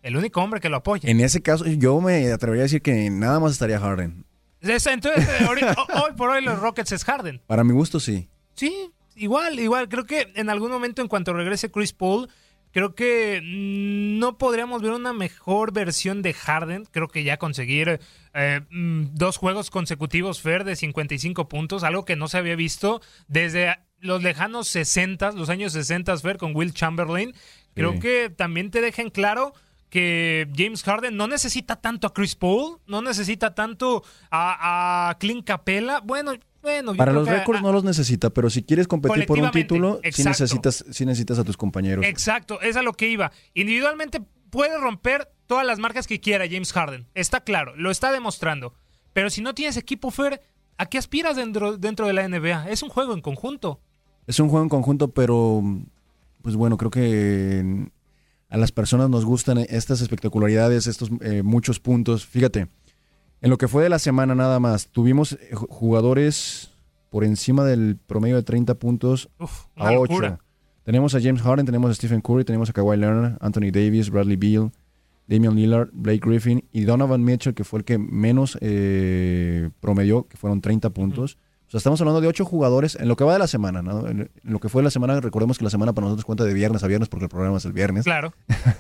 El 0.02 0.18
único 0.18 0.42
hombre 0.42 0.60
que 0.60 0.70
lo 0.70 0.78
apoya. 0.78 1.10
En 1.10 1.20
ese 1.20 1.42
caso, 1.42 1.66
yo 1.66 2.02
me 2.02 2.32
atrevería 2.32 2.64
a 2.64 2.66
decir 2.66 2.82
que 2.82 3.10
nada 3.10 3.40
más 3.40 3.54
estaría 3.54 3.80
Harden. 3.80 4.26
Entonces, 4.62 5.42
ahorita, 5.42 5.76
hoy 6.04 6.14
por 6.16 6.30
hoy 6.30 6.44
los 6.44 6.60
Rockets 6.60 6.92
es 6.92 7.04
Harden. 7.04 7.42
Para 7.48 7.64
mi 7.64 7.74
gusto, 7.74 8.00
sí. 8.00 8.30
Sí, 8.56 8.92
igual, 9.16 9.60
igual. 9.60 9.90
Creo 9.90 10.06
que 10.06 10.32
en 10.36 10.50
algún 10.50 10.72
momento, 10.72 11.02
en 11.02 11.08
cuanto 11.08 11.34
regrese 11.34 11.72
Chris 11.72 11.94
Paul, 11.94 12.30
creo 12.72 12.96
que 12.96 13.42
no 13.44 14.38
podríamos 14.38 14.82
ver 14.82 14.92
una 14.92 15.14
mejor 15.14 15.74
versión 15.74 16.22
de 16.22 16.34
Harden. 16.34 16.86
Creo 16.86 17.08
que 17.08 17.24
ya 17.24 17.38
conseguir 17.38 18.00
eh, 18.34 18.62
dos 18.70 19.38
juegos 19.38 19.70
consecutivos 19.72 20.42
Fer 20.42 20.64
de 20.64 20.76
55 20.76 21.48
puntos, 21.48 21.84
algo 21.84 22.06
que 22.06 22.16
no 22.16 22.28
se 22.28 22.38
había 22.38 22.56
visto 22.56 23.02
desde 23.28 23.78
los 24.00 24.24
lejanos 24.24 24.68
60, 24.68 25.34
los 25.34 25.50
años 25.50 25.74
60 25.74 26.18
Fer 26.18 26.38
con 26.38 26.56
Will 26.56 26.74
Chamberlain. 26.74 27.34
Creo 27.74 27.94
sí. 27.94 28.00
que 28.00 28.30
también 28.30 28.70
te 28.70 28.82
dejen 28.82 29.10
claro 29.10 29.54
que 29.92 30.48
James 30.56 30.84
Harden 30.84 31.18
no 31.18 31.28
necesita 31.28 31.76
tanto 31.76 32.08
a 32.08 32.14
Chris 32.14 32.36
Paul, 32.36 32.80
no 32.88 33.02
necesita 33.02 33.54
tanto 33.54 34.04
a, 34.32 35.10
a 35.10 35.18
Clint 35.20 35.46
Capella. 35.46 36.00
Bueno, 36.00 36.32
bueno, 36.62 36.96
para 36.96 37.12
los 37.12 37.28
récords 37.28 37.62
no 37.62 37.74
los 37.74 37.84
necesita, 37.84 38.30
pero 38.30 38.50
si 38.50 38.64
quieres 38.64 38.88
competir 38.88 39.26
por 39.26 39.38
un 39.38 39.52
título, 39.52 40.00
sí 40.12 40.24
necesitas, 40.24 40.86
sí 40.92 41.06
necesitas 41.06 41.40
a 41.40 41.44
tus 41.44 41.58
compañeros. 41.58 42.06
Exacto, 42.06 42.62
es 42.62 42.78
a 42.78 42.84
lo 42.84 42.94
que 42.94 43.10
iba. 43.10 43.34
Individualmente 43.54 44.22
puede 44.50 44.78
romper 44.78 45.30
todas 45.46 45.66
las 45.68 45.78
marcas 45.78 46.08
que 46.08 46.22
quiera 46.22 46.46
James 46.50 46.72
Harden. 46.72 47.08
Está 47.14 47.42
claro, 47.42 47.76
lo 47.76 47.92
está 47.92 48.14
demostrando. 48.14 48.74
Pero 49.12 49.30
si 49.30 49.42
no 49.42 49.54
tienes 49.54 49.76
equipo 49.76 50.10
Fer, 50.10 50.42
¿a 50.78 50.86
qué 50.86 51.00
aspiras 51.00 51.36
dentro, 51.36 51.78
dentro 51.78 52.08
de 52.08 52.14
la 52.14 52.26
NBA? 52.26 52.70
Es 52.70 52.82
un 52.82 52.90
juego 52.90 53.14
en 53.14 53.20
conjunto. 53.20 53.82
Es 54.26 54.40
un 54.40 54.48
juego 54.48 54.64
en 54.64 54.70
conjunto, 54.70 55.10
pero 55.10 55.62
pues 56.42 56.56
bueno, 56.56 56.78
creo 56.78 56.92
que 56.92 57.90
a 58.52 58.58
las 58.58 58.74
personas 58.74 59.10
nos 59.10 59.24
gustan 59.24 59.58
estas 59.58 60.02
espectacularidades, 60.02 60.86
estos 60.86 61.10
eh, 61.22 61.42
muchos 61.42 61.80
puntos. 61.80 62.26
Fíjate, 62.26 62.68
en 63.40 63.50
lo 63.50 63.58
que 63.58 63.70
fue 63.70 63.82
de 63.82 63.90
la 63.90 63.98
semana 63.98 64.36
nada 64.36 64.60
más, 64.60 64.88
tuvimos 64.88 65.34
eh, 65.34 65.56
jugadores 65.56 66.70
por 67.10 67.24
encima 67.24 67.64
del 67.64 67.98
promedio 68.06 68.36
de 68.36 68.44
30 68.44 68.76
puntos 68.76 69.30
Uf, 69.40 69.68
a 69.78 69.94
8. 69.94 70.38
Tenemos 70.84 71.16
a 71.16 71.22
James 71.22 71.42
Harden, 71.42 71.66
tenemos 71.66 71.92
a 71.92 71.94
Stephen 71.94 72.20
Curry, 72.20 72.44
tenemos 72.44 72.70
a 72.70 72.74
Kawhi 72.74 72.98
Leonard, 72.98 73.38
Anthony 73.40 73.72
Davis, 73.72 74.10
Bradley 74.10 74.36
Beal, 74.36 74.72
Damian 75.28 75.56
Lillard, 75.56 75.90
Blake 75.94 76.20
Griffin 76.22 76.66
y 76.74 76.82
Donovan 76.82 77.24
Mitchell, 77.24 77.54
que 77.54 77.64
fue 77.64 77.80
el 77.80 77.86
que 77.86 77.98
menos 77.98 78.58
eh, 78.60 79.70
promedió, 79.80 80.28
que 80.28 80.36
fueron 80.36 80.60
30 80.60 80.90
puntos. 80.90 81.38
Mm. 81.38 81.51
O 81.72 81.74
sea, 81.74 81.78
estamos 81.78 82.02
hablando 82.02 82.20
de 82.20 82.28
ocho 82.28 82.44
jugadores 82.44 82.98
en 83.00 83.08
lo 83.08 83.16
que 83.16 83.24
va 83.24 83.32
de 83.32 83.40
la 83.40 83.48
semana, 83.48 83.82
¿no? 83.82 84.06
En 84.06 84.30
lo 84.44 84.60
que 84.60 84.68
fue 84.68 84.84
la 84.84 84.92
semana, 84.92 85.22
recordemos 85.22 85.58
que 85.58 85.64
la 85.64 85.70
semana 85.70 85.94
para 85.94 86.04
nosotros 86.04 86.26
cuenta 86.26 86.44
de 86.44 86.54
viernes 86.54 86.84
a 86.84 86.88
viernes 86.88 87.08
porque 87.08 87.24
el 87.24 87.30
programa 87.30 87.60
es 87.60 87.64
el 87.64 87.72
viernes. 87.72 88.04
Claro. 88.04 88.34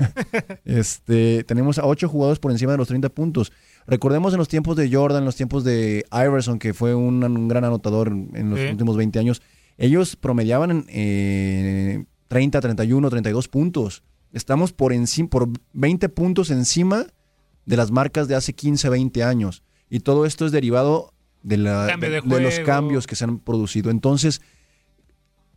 este, 0.65 1.45
tenemos 1.45 1.79
a 1.79 1.85
ocho 1.85 2.09
jugadores 2.09 2.39
por 2.39 2.51
encima 2.51 2.73
de 2.73 2.77
los 2.77 2.89
30 2.89 3.07
puntos. 3.07 3.53
Recordemos 3.87 4.33
en 4.33 4.39
los 4.39 4.49
tiempos 4.49 4.75
de 4.75 4.93
Jordan, 4.93 5.19
en 5.19 5.25
los 5.25 5.37
tiempos 5.37 5.63
de 5.63 6.03
Iverson, 6.11 6.59
que 6.59 6.73
fue 6.73 6.93
un, 6.93 7.23
un 7.23 7.47
gran 7.47 7.63
anotador 7.63 8.09
en 8.09 8.49
los 8.49 8.59
sí. 8.59 8.65
últimos 8.65 8.97
20 8.97 9.19
años, 9.19 9.41
ellos 9.77 10.17
promediaban 10.17 10.85
eh, 10.89 12.03
30, 12.27 12.59
31, 12.59 13.09
32 13.09 13.47
puntos. 13.47 14.03
Estamos 14.33 14.73
por, 14.73 14.91
encima, 14.91 15.29
por 15.29 15.47
20 15.71 16.09
puntos 16.09 16.51
encima 16.51 17.05
de 17.65 17.77
las 17.77 17.89
marcas 17.89 18.27
de 18.27 18.35
hace 18.35 18.51
15, 18.51 18.89
20 18.89 19.23
años. 19.23 19.63
Y 19.89 20.01
todo 20.01 20.25
esto 20.25 20.45
es 20.45 20.51
derivado 20.51 21.13
de, 21.43 21.57
la, 21.57 21.97
de, 21.97 22.09
de, 22.09 22.21
de 22.21 22.41
los 22.41 22.59
cambios 22.59 23.07
que 23.07 23.15
se 23.15 23.23
han 23.23 23.39
producido. 23.39 23.91
Entonces, 23.91 24.41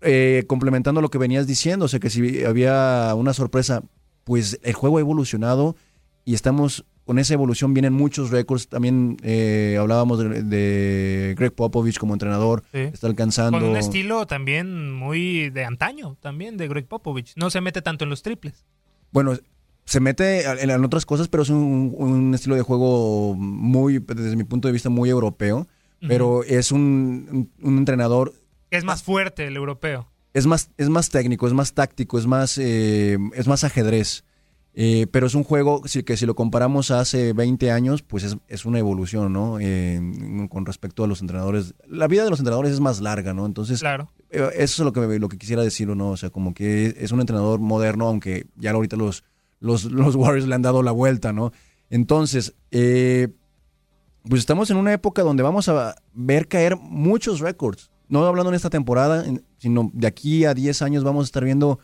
eh, 0.00 0.44
complementando 0.46 1.00
lo 1.00 1.10
que 1.10 1.18
venías 1.18 1.46
diciendo, 1.46 1.86
o 1.86 1.88
sea 1.88 1.98
que 1.98 2.10
si 2.10 2.44
había 2.44 3.12
una 3.16 3.32
sorpresa, 3.32 3.82
pues 4.24 4.58
el 4.62 4.74
juego 4.74 4.98
ha 4.98 5.00
evolucionado 5.00 5.76
y 6.24 6.34
estamos 6.34 6.84
con 7.04 7.18
esa 7.18 7.34
evolución 7.34 7.74
vienen 7.74 7.92
muchos 7.92 8.30
récords. 8.30 8.68
También 8.68 9.16
eh, 9.22 9.76
hablábamos 9.78 10.18
de, 10.18 10.42
de, 10.42 11.34
Greg 11.38 11.52
Popovich 11.54 11.98
como 11.98 12.14
entrenador. 12.14 12.62
Sí. 12.72 12.80
Está 12.80 13.06
alcanzando. 13.06 13.58
Con 13.58 13.68
un 13.68 13.76
estilo 13.76 14.26
también 14.26 14.92
muy 14.92 15.50
de 15.50 15.64
antaño, 15.64 16.16
también 16.20 16.56
de 16.56 16.68
Greg 16.68 16.86
Popovich. 16.86 17.32
No 17.36 17.50
se 17.50 17.60
mete 17.60 17.82
tanto 17.82 18.04
en 18.04 18.10
los 18.10 18.22
triples. 18.22 18.64
Bueno, 19.10 19.38
se 19.84 20.00
mete 20.00 20.44
en, 20.62 20.70
en 20.70 20.84
otras 20.84 21.06
cosas, 21.06 21.28
pero 21.28 21.42
es 21.42 21.50
un, 21.50 21.94
un, 21.96 22.34
estilo 22.34 22.56
de 22.56 22.62
juego 22.62 23.34
muy, 23.34 23.98
desde 23.98 24.36
mi 24.36 24.44
punto 24.44 24.68
de 24.68 24.72
vista, 24.72 24.88
muy 24.88 25.10
europeo. 25.10 25.66
Uh 26.04 26.06
-huh. 26.06 26.08
Pero 26.08 26.44
es 26.44 26.70
un, 26.70 27.50
un, 27.62 27.78
entrenador. 27.78 28.34
Es 28.70 28.84
más 28.84 29.02
fuerte 29.02 29.46
el 29.46 29.56
europeo. 29.56 30.10
Es 30.34 30.46
más, 30.46 30.70
es 30.76 30.90
más 30.90 31.08
técnico, 31.08 31.46
es 31.46 31.54
más 31.54 31.72
táctico, 31.72 32.18
es 32.18 32.26
más, 32.26 32.58
eh, 32.58 33.16
es 33.34 33.46
más 33.46 33.64
ajedrez. 33.64 34.24
Eh, 34.76 35.06
pero 35.12 35.28
es 35.28 35.36
un 35.36 35.44
juego 35.44 35.82
que 35.82 36.16
si 36.16 36.26
lo 36.26 36.34
comparamos 36.34 36.90
a 36.90 36.98
hace 36.98 37.32
20 37.32 37.70
años, 37.70 38.02
pues 38.02 38.24
es, 38.24 38.36
es 38.48 38.64
una 38.64 38.80
evolución, 38.80 39.32
¿no? 39.32 39.58
Eh, 39.60 40.00
con 40.50 40.66
respecto 40.66 41.04
a 41.04 41.06
los 41.06 41.20
entrenadores. 41.20 41.74
La 41.86 42.08
vida 42.08 42.24
de 42.24 42.30
los 42.30 42.40
entrenadores 42.40 42.72
es 42.72 42.80
más 42.80 43.00
larga, 43.00 43.32
¿no? 43.32 43.46
Entonces, 43.46 43.78
claro. 43.78 44.10
Eh, 44.30 44.50
eso 44.56 44.82
es 44.82 44.84
lo 44.84 44.92
que, 44.92 45.20
lo 45.20 45.28
que 45.28 45.38
quisiera 45.38 45.62
decir, 45.62 45.86
¿no? 45.88 46.10
O 46.10 46.16
sea, 46.16 46.30
como 46.30 46.54
que 46.54 46.96
es 46.98 47.12
un 47.12 47.20
entrenador 47.20 47.60
moderno, 47.60 48.08
aunque 48.08 48.48
ya 48.56 48.72
ahorita 48.72 48.96
los, 48.96 49.22
los, 49.60 49.84
los 49.84 50.16
Warriors 50.16 50.48
le 50.48 50.56
han 50.56 50.62
dado 50.62 50.82
la 50.82 50.92
vuelta, 50.92 51.32
¿no? 51.32 51.52
Entonces, 51.88 52.56
pues 54.28 54.40
estamos 54.40 54.70
en 54.70 54.76
una 54.76 54.92
época 54.92 55.22
donde 55.22 55.42
vamos 55.42 55.68
a 55.68 55.96
ver 56.12 56.48
caer 56.48 56.76
muchos 56.76 57.40
récords. 57.40 57.90
No 58.08 58.24
hablando 58.24 58.50
en 58.50 58.56
esta 58.56 58.70
temporada, 58.70 59.24
sino 59.58 59.90
de 59.92 60.06
aquí 60.06 60.44
a 60.44 60.54
10 60.54 60.82
años 60.82 61.04
vamos 61.04 61.24
a 61.24 61.26
estar 61.26 61.44
viendo 61.44 61.78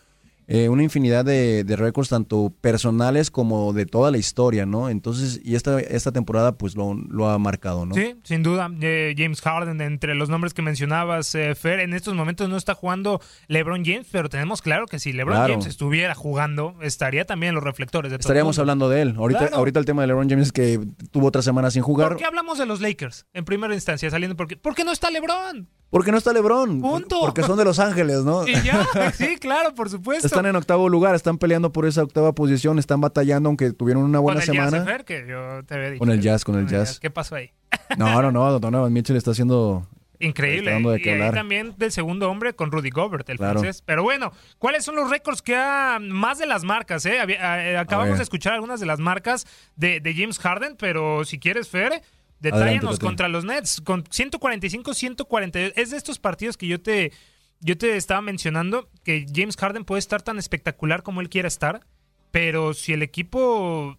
eh, 0.52 0.68
una 0.68 0.82
infinidad 0.82 1.24
de, 1.24 1.62
de 1.62 1.76
récords, 1.76 2.08
tanto 2.08 2.52
personales 2.60 3.30
como 3.30 3.72
de 3.72 3.86
toda 3.86 4.10
la 4.10 4.18
historia, 4.18 4.66
¿no? 4.66 4.88
Entonces, 4.88 5.40
y 5.44 5.54
esta, 5.54 5.78
esta 5.78 6.10
temporada 6.10 6.58
pues 6.58 6.74
lo, 6.74 6.94
lo 6.94 7.28
ha 7.28 7.38
marcado, 7.38 7.86
¿no? 7.86 7.94
Sí, 7.94 8.16
sin 8.24 8.42
duda. 8.42 8.68
Eh, 8.80 9.14
James 9.16 9.40
Harden, 9.42 9.80
entre 9.80 10.16
los 10.16 10.28
nombres 10.28 10.52
que 10.52 10.60
mencionabas, 10.60 11.36
eh, 11.36 11.54
Fer, 11.54 11.78
en 11.78 11.94
estos 11.94 12.14
momentos 12.14 12.48
no 12.48 12.56
está 12.56 12.74
jugando 12.74 13.20
LeBron 13.46 13.84
James, 13.84 14.08
pero 14.10 14.28
tenemos 14.28 14.60
claro 14.60 14.86
que 14.86 14.98
si 14.98 15.12
LeBron 15.12 15.36
James 15.36 15.66
estuviera 15.66 16.16
jugando, 16.16 16.74
estaría 16.82 17.24
también 17.24 17.50
en 17.50 17.54
los 17.54 17.62
reflectores 17.62 18.10
de 18.10 18.18
todo 18.18 18.26
Estaríamos 18.26 18.58
hablando 18.58 18.88
de 18.88 19.02
él. 19.02 19.14
Ahorita, 19.16 19.50
ahorita 19.52 19.78
el 19.78 19.84
tema 19.84 20.02
de 20.02 20.08
LeBron 20.08 20.28
James 20.28 20.48
es 20.48 20.52
que 20.52 20.80
tuvo 21.12 21.28
otra 21.28 21.42
semana 21.42 21.70
sin 21.70 21.82
jugar. 21.82 22.08
¿Por 22.08 22.16
qué 22.16 22.24
hablamos 22.24 22.58
de 22.58 22.66
los 22.66 22.80
Lakers 22.80 23.24
en 23.34 23.44
primera 23.44 23.72
instancia 23.72 24.10
saliendo? 24.10 24.34
Porque, 24.34 24.56
¿Por 24.56 24.74
qué 24.74 24.82
no 24.82 24.90
está 24.90 25.12
LeBron? 25.12 25.68
Porque 25.90 26.12
no 26.12 26.18
está 26.18 26.32
LeBron. 26.32 26.80
Punto. 26.80 27.20
Porque 27.20 27.42
son 27.42 27.58
de 27.58 27.64
Los 27.64 27.80
Ángeles, 27.80 28.22
¿no? 28.22 28.46
Y 28.46 28.52
ya, 28.62 28.86
sí, 29.12 29.36
claro, 29.36 29.74
por 29.74 29.90
supuesto. 29.90 30.28
Están 30.40 30.50
en 30.50 30.56
octavo 30.56 30.88
lugar, 30.88 31.14
están 31.14 31.36
peleando 31.36 31.70
por 31.70 31.84
esa 31.84 32.02
octava 32.02 32.34
posición, 32.34 32.78
están 32.78 32.98
batallando, 33.02 33.50
aunque 33.50 33.72
tuvieron 33.72 34.04
una 34.04 34.20
buena 34.20 34.40
con 34.40 34.48
el 34.48 34.56
semana. 34.56 34.78
Jazz, 34.78 34.86
Fer, 34.86 35.04
que 35.04 35.26
yo 35.28 35.62
te 35.66 35.74
había 35.74 35.90
dicho. 35.90 35.98
Con 35.98 36.10
el 36.10 36.20
jazz, 36.22 36.44
con 36.44 36.58
el 36.58 36.66
jazz. 36.66 36.98
¿Qué 36.98 37.10
pasó 37.10 37.34
ahí? 37.34 37.52
No, 37.98 38.22
no, 38.22 38.32
no, 38.32 38.58
Donovan 38.58 38.90
Mitchell 38.90 39.16
está 39.16 39.32
haciendo... 39.32 39.86
Increíble. 40.18 40.70
De 40.72 41.02
y 41.04 41.08
ahí 41.08 41.30
también 41.32 41.74
del 41.76 41.92
segundo 41.92 42.30
hombre 42.30 42.54
con 42.54 42.70
Rudy 42.70 42.88
Gobert, 42.88 43.28
el 43.28 43.36
Claro. 43.36 43.60
francés. 43.60 43.82
Pero 43.84 44.02
bueno, 44.02 44.32
¿cuáles 44.58 44.84
son 44.84 44.96
los 44.96 45.10
récords 45.10 45.42
que 45.42 45.56
ha 45.56 45.98
más 46.00 46.38
de 46.38 46.46
las 46.46 46.64
marcas? 46.64 47.04
Eh? 47.04 47.18
Eh, 47.28 47.76
acabamos 47.76 48.16
de 48.16 48.22
escuchar 48.22 48.54
algunas 48.54 48.80
de 48.80 48.86
las 48.86 48.98
marcas 48.98 49.46
de, 49.76 50.00
de 50.00 50.14
James 50.14 50.38
Harden, 50.38 50.76
pero 50.78 51.24
si 51.26 51.38
quieres, 51.38 51.68
Fer, 51.68 52.02
detállanos 52.38 52.98
contra 52.98 53.28
los 53.28 53.44
Nets. 53.44 53.80
Con 53.82 54.04
145, 54.08 54.94
142. 54.94 55.72
Es 55.76 55.90
de 55.90 55.96
estos 55.96 56.18
partidos 56.18 56.56
que 56.56 56.66
yo 56.66 56.80
te, 56.80 57.12
yo 57.60 57.76
te 57.76 57.96
estaba 57.96 58.22
mencionando 58.22 58.88
que 59.04 59.26
James 59.32 59.56
Harden 59.56 59.84
puede 59.84 60.00
estar 60.00 60.22
tan 60.22 60.38
espectacular 60.38 61.02
como 61.02 61.20
él 61.20 61.28
quiera 61.28 61.48
estar, 61.48 61.86
pero 62.30 62.74
si 62.74 62.92
el 62.92 63.02
equipo 63.02 63.98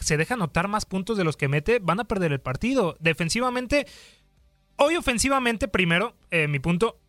se 0.00 0.16
deja 0.16 0.34
anotar 0.34 0.68
más 0.68 0.84
puntos 0.84 1.16
de 1.16 1.24
los 1.24 1.36
que 1.36 1.48
mete, 1.48 1.78
van 1.78 2.00
a 2.00 2.04
perder 2.04 2.32
el 2.32 2.40
partido. 2.40 2.96
Defensivamente, 3.00 3.86
hoy 4.76 4.96
ofensivamente, 4.96 5.68
primero, 5.68 6.14
eh, 6.30 6.48
mi 6.48 6.58
punto, 6.58 7.00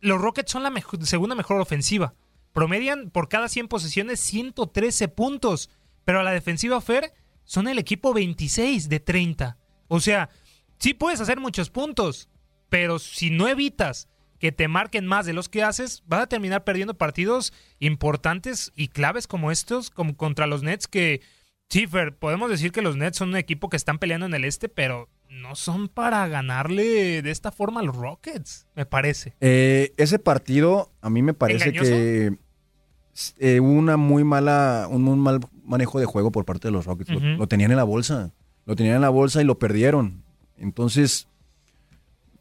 los 0.00 0.20
Rockets 0.20 0.52
son 0.52 0.62
la 0.62 0.72
segunda 1.02 1.34
mejor 1.34 1.60
ofensiva. 1.60 2.14
Promedian 2.52 3.10
por 3.10 3.28
cada 3.28 3.48
100 3.48 3.68
posesiones 3.68 4.20
113 4.20 5.08
puntos, 5.08 5.70
pero 6.04 6.20
a 6.20 6.22
la 6.22 6.32
defensiva 6.32 6.80
Fer 6.80 7.12
son 7.44 7.68
el 7.68 7.78
equipo 7.78 8.12
26 8.12 8.88
de 8.88 9.00
30. 9.00 9.58
O 9.88 10.00
sea, 10.00 10.30
sí 10.78 10.94
puedes 10.94 11.20
hacer 11.20 11.38
muchos 11.40 11.70
puntos, 11.70 12.28
pero 12.68 12.98
si 12.98 13.30
no 13.30 13.48
evitas 13.48 14.08
que 14.40 14.52
te 14.52 14.66
marquen 14.68 15.06
más 15.06 15.26
de 15.26 15.34
los 15.34 15.48
que 15.48 15.62
haces, 15.62 16.02
vas 16.06 16.22
a 16.22 16.26
terminar 16.26 16.64
perdiendo 16.64 16.94
partidos 16.94 17.52
importantes 17.78 18.72
y 18.74 18.88
claves 18.88 19.26
como 19.26 19.52
estos, 19.52 19.90
como 19.90 20.16
contra 20.16 20.46
los 20.46 20.62
Nets, 20.62 20.88
que, 20.88 21.20
sí, 21.68 21.86
Fer, 21.86 22.16
podemos 22.16 22.50
decir 22.50 22.72
que 22.72 22.80
los 22.80 22.96
Nets 22.96 23.18
son 23.18 23.28
un 23.28 23.36
equipo 23.36 23.68
que 23.68 23.76
están 23.76 23.98
peleando 23.98 24.26
en 24.26 24.34
el 24.34 24.46
este, 24.46 24.70
pero 24.70 25.10
no 25.28 25.54
son 25.54 25.88
para 25.88 26.26
ganarle 26.26 27.20
de 27.20 27.30
esta 27.30 27.52
forma 27.52 27.80
a 27.80 27.84
los 27.84 27.94
Rockets, 27.94 28.66
me 28.74 28.86
parece. 28.86 29.34
Eh, 29.40 29.92
ese 29.98 30.18
partido, 30.18 30.90
a 31.02 31.10
mí 31.10 31.22
me 31.22 31.34
parece 31.34 31.68
¿Engañoso? 31.68 31.90
que 31.90 32.38
eh, 33.38 33.60
hubo 33.60 33.72
una 33.72 33.98
muy 33.98 34.24
mala, 34.24 34.88
un 34.90 35.02
muy 35.02 35.16
mal 35.16 35.40
manejo 35.64 36.00
de 36.00 36.06
juego 36.06 36.32
por 36.32 36.46
parte 36.46 36.68
de 36.68 36.72
los 36.72 36.86
Rockets. 36.86 37.10
Lo, 37.10 37.46
tenían 37.46 37.70
en 37.70 37.76
la 37.76 37.84
bolsa. 37.84 38.32
Lo 38.64 38.74
tenían 38.74 38.96
en 38.96 39.02
la 39.02 39.10
bolsa 39.10 39.42
y 39.42 39.44
lo 39.44 39.58
perdieron. 39.58 40.24
Entonces, 40.56 41.28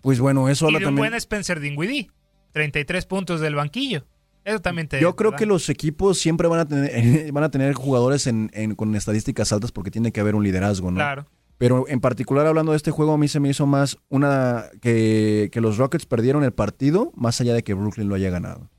pues 0.01 0.19
bueno, 0.19 0.49
eso 0.49 0.65
Y 0.65 0.67
habla 0.67 0.79
de 0.79 0.85
un 0.85 0.89
también. 0.89 1.12
buen 1.12 1.13
Spencer 1.15 1.59
Dinwiddie, 1.59 2.09
33 2.51 3.05
puntos 3.05 3.41
del 3.41 3.55
banquillo. 3.55 4.05
Eso 4.45 4.59
también 4.62 4.88
te 4.88 4.99
Yo 5.01 5.15
creo 5.15 5.35
que 5.35 5.45
los 5.45 5.69
equipos 5.69 6.17
siempre 6.17 6.47
van 6.47 6.62
a 6.62 6.67
tener, 6.67 7.31
van 7.33 7.43
a 7.43 7.51
tener 7.51 7.73
jugadores 7.73 8.25
en, 8.27 8.49
en- 8.53 8.75
con 8.75 8.95
estadísticas 8.95 9.51
altas 9.51 9.71
porque 9.71 9.91
tiene 9.91 10.12
que 10.12 10.21
haber 10.21 10.35
un 10.35 10.43
liderazgo, 10.43 10.89
¿no? 10.91 10.97
Claro. 10.97 11.25
Pero 11.57 11.85
en 11.89 11.99
particular 11.99 12.47
hablando 12.47 12.71
de 12.71 12.77
este 12.77 12.89
juego, 12.89 13.13
a 13.13 13.17
mí 13.17 13.27
se 13.27 13.41
me 13.41 13.49
hizo 13.49 13.65
más 13.67 13.97
una 14.07 14.65
que, 14.81 15.49
que 15.51 15.59
los 15.59 15.77
Rockets 15.77 16.05
perdieron 16.05 16.45
el 16.45 16.53
partido, 16.53 17.12
más 17.15 17.41
allá 17.41 17.53
de 17.53 17.63
que 17.63 17.73
Brooklyn 17.73 18.07
lo 18.07 18.15
haya 18.15 18.29
ganado. 18.29 18.69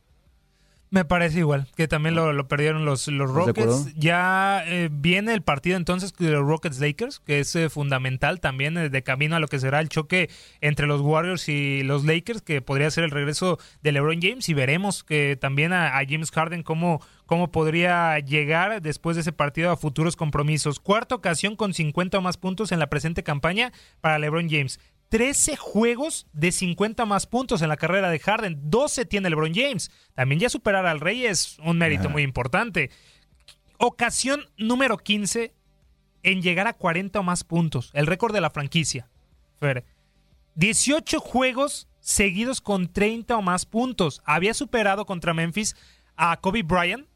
Me 0.92 1.04
parece 1.04 1.38
igual, 1.38 1.68
que 1.76 1.86
también 1.86 2.16
lo, 2.16 2.32
lo 2.32 2.48
perdieron 2.48 2.84
los, 2.84 3.06
los. 3.06 3.30
Rockets. 3.30 3.94
Ya 3.94 4.64
eh, 4.66 4.88
viene 4.90 5.32
el 5.32 5.42
partido 5.42 5.76
entonces 5.76 6.12
de 6.16 6.32
los 6.32 6.44
Rockets 6.44 6.80
Lakers, 6.80 7.20
que 7.20 7.38
es 7.38 7.54
eh, 7.54 7.70
fundamental 7.70 8.40
también 8.40 8.76
eh, 8.76 8.88
de 8.88 9.02
camino 9.04 9.36
a 9.36 9.40
lo 9.40 9.46
que 9.46 9.60
será 9.60 9.78
el 9.78 9.88
choque 9.88 10.28
entre 10.60 10.88
los 10.88 11.00
Warriors 11.00 11.48
y 11.48 11.84
los 11.84 12.04
Lakers, 12.04 12.42
que 12.42 12.60
podría 12.60 12.90
ser 12.90 13.04
el 13.04 13.12
regreso 13.12 13.60
de 13.84 13.92
LeBron 13.92 14.20
James. 14.20 14.48
Y 14.48 14.54
veremos 14.54 15.04
que 15.04 15.38
también 15.40 15.72
a, 15.72 15.96
a 15.96 16.04
James 16.04 16.32
Harden 16.32 16.64
cómo, 16.64 17.00
cómo 17.24 17.52
podría 17.52 18.18
llegar 18.18 18.82
después 18.82 19.14
de 19.14 19.20
ese 19.20 19.32
partido 19.32 19.70
a 19.70 19.76
futuros 19.76 20.16
compromisos. 20.16 20.80
Cuarta 20.80 21.14
ocasión 21.14 21.54
con 21.54 21.72
50 21.72 22.18
o 22.18 22.20
más 22.20 22.36
puntos 22.36 22.72
en 22.72 22.80
la 22.80 22.88
presente 22.88 23.22
campaña 23.22 23.72
para 24.00 24.18
LeBron 24.18 24.50
James. 24.50 24.80
13 25.10 25.56
juegos 25.56 26.26
de 26.32 26.52
50 26.52 27.04
más 27.04 27.26
puntos 27.26 27.62
en 27.62 27.68
la 27.68 27.76
carrera 27.76 28.10
de 28.10 28.18
Harden. 28.20 28.58
12 28.70 29.04
tiene 29.06 29.28
LeBron 29.28 29.52
James. 29.54 29.90
También 30.14 30.40
ya 30.40 30.48
superar 30.48 30.86
al 30.86 31.00
Rey 31.00 31.26
es 31.26 31.58
un 31.64 31.78
mérito 31.78 32.08
muy 32.08 32.22
importante. 32.22 32.90
Ocasión 33.78 34.44
número 34.56 34.98
15 34.98 35.54
en 36.22 36.42
llegar 36.42 36.66
a 36.66 36.74
40 36.74 37.18
o 37.20 37.22
más 37.22 37.44
puntos. 37.44 37.90
El 37.94 38.06
récord 38.06 38.32
de 38.34 38.40
la 38.40 38.50
franquicia. 38.50 39.08
Fer. 39.58 39.84
18 40.54 41.18
juegos 41.20 41.88
seguidos 42.00 42.60
con 42.60 42.92
30 42.92 43.36
o 43.36 43.42
más 43.42 43.66
puntos. 43.66 44.22
Había 44.24 44.54
superado 44.54 45.06
contra 45.06 45.34
Memphis 45.34 45.74
a 46.16 46.36
Kobe 46.40 46.62
Bryant 46.62 47.06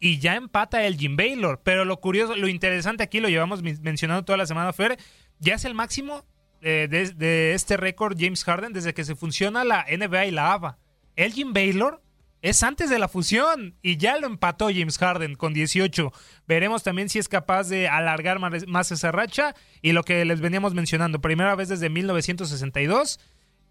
y 0.00 0.18
ya 0.18 0.34
empata 0.36 0.84
el 0.84 0.96
Jim 0.96 1.16
Baylor. 1.16 1.60
Pero 1.64 1.84
lo 1.84 1.98
curioso, 2.00 2.36
lo 2.36 2.48
interesante 2.48 3.02
aquí, 3.02 3.20
lo 3.20 3.28
llevamos 3.28 3.62
men- 3.62 3.78
mencionando 3.82 4.24
toda 4.24 4.36
la 4.38 4.46
semana, 4.46 4.72
Fer, 4.72 4.98
ya 5.38 5.54
es 5.54 5.64
el 5.64 5.74
máximo 5.74 6.24
de, 6.60 7.52
este 7.54 7.76
récord 7.76 8.16
James 8.18 8.44
Harden 8.44 8.72
desde 8.72 8.94
que 8.94 9.04
se 9.04 9.14
fusiona 9.14 9.64
la 9.64 9.84
NBA 9.84 10.26
y 10.26 10.30
la 10.30 10.52
ABA. 10.52 10.78
El 11.16 11.32
Jim 11.32 11.52
Baylor 11.52 12.02
es 12.42 12.62
antes 12.62 12.90
de 12.90 12.98
la 12.98 13.08
fusión 13.08 13.74
y 13.82 13.96
ya 13.96 14.18
lo 14.18 14.26
empató 14.26 14.66
James 14.66 14.98
Harden 14.98 15.34
con 15.34 15.52
18. 15.54 16.12
Veremos 16.46 16.82
también 16.82 17.08
si 17.08 17.18
es 17.18 17.28
capaz 17.28 17.68
de 17.68 17.88
alargar 17.88 18.38
más, 18.38 18.66
más 18.66 18.92
esa 18.92 19.10
racha 19.10 19.54
y 19.82 19.92
lo 19.92 20.04
que 20.04 20.24
les 20.24 20.40
veníamos 20.40 20.74
mencionando, 20.74 21.20
primera 21.20 21.54
vez 21.54 21.68
desde 21.68 21.88
1962 21.90 23.18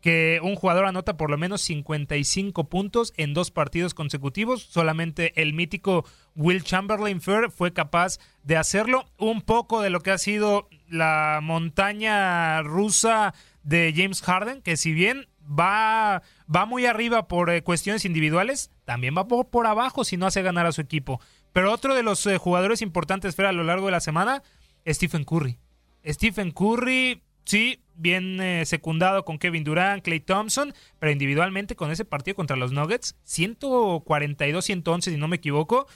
que 0.02 0.39
un 0.43 0.56
jugador 0.56 0.86
anota 0.86 1.17
por 1.17 1.30
lo 1.30 1.38
menos 1.38 1.62
55 1.62 2.69
puntos 2.69 3.13
en 3.17 3.34
dos 3.34 3.52
partidos 3.52 3.93
consecutivos. 3.93 4.63
Solamente 4.63 5.34
el 5.41 5.54
mítico 5.54 6.06
Will 6.36 6.63
Chamberlain 6.63 7.21
Fair 7.21 7.52
fue 7.52 7.73
capaz 7.73 8.19
de 8.43 8.58
hacerlo. 8.58 9.06
Un 9.17 9.41
poco 9.41 9.82
de 9.82 9.89
lo 9.89 10.02
que 10.02 10.12
ha 10.12 10.17
sido 10.17 10.69
la 10.89 11.39
montaña 11.41 12.62
rusa 12.63 13.34
de 13.63 13.93
James 13.95 14.21
Harden, 14.21 14.62
que 14.62 14.78
si 14.78 14.93
bien 14.93 15.28
va, 15.47 16.21
va 16.54 16.65
muy 16.65 16.86
arriba 16.86 17.28
por 17.28 17.50
eh, 17.50 17.63
cuestiones 17.63 18.06
individuales, 18.06 18.71
también 18.86 19.15
va 19.17 19.28
por, 19.28 19.50
por 19.50 19.67
abajo 19.67 20.04
si 20.04 20.17
no 20.17 20.26
hace 20.26 20.41
ganar 20.41 20.65
a 20.65 20.71
su 20.71 20.82
equipo. 20.82 21.19
Pero 21.54 21.71
otro 21.71 21.95
de 21.95 22.04
los 22.04 22.26
eh, 22.26 22.38
jugadores 22.38 22.82
importantes 22.82 23.36
Fer, 23.36 23.47
a 23.47 23.52
lo 23.52 23.63
largo 23.63 23.88
de 23.88 23.91
la 23.91 24.00
semana, 24.00 24.43
Stephen 24.88 25.23
Curry. 25.23 25.58
Stephen 26.06 26.52
Curry, 26.52 27.23
sí, 27.45 27.84
bien 27.95 28.39
eh, 28.39 28.65
secundado 28.65 29.26
con 29.26 29.39
Kevin 29.39 29.63
Durant, 29.63 30.04
Clay 30.04 30.19
Thompson, 30.19 30.73
pero 31.00 31.12
individualmente 31.12 31.76
con 31.76 31.91
ese 31.91 32.06
partido 32.06 32.36
contra 32.36 32.56
los 32.56 32.71
Nuggets, 32.71 33.15
142-111 33.26 35.02
si 35.02 35.17
no 35.17 35.28
me 35.28 35.38
equivoco, 35.38 35.88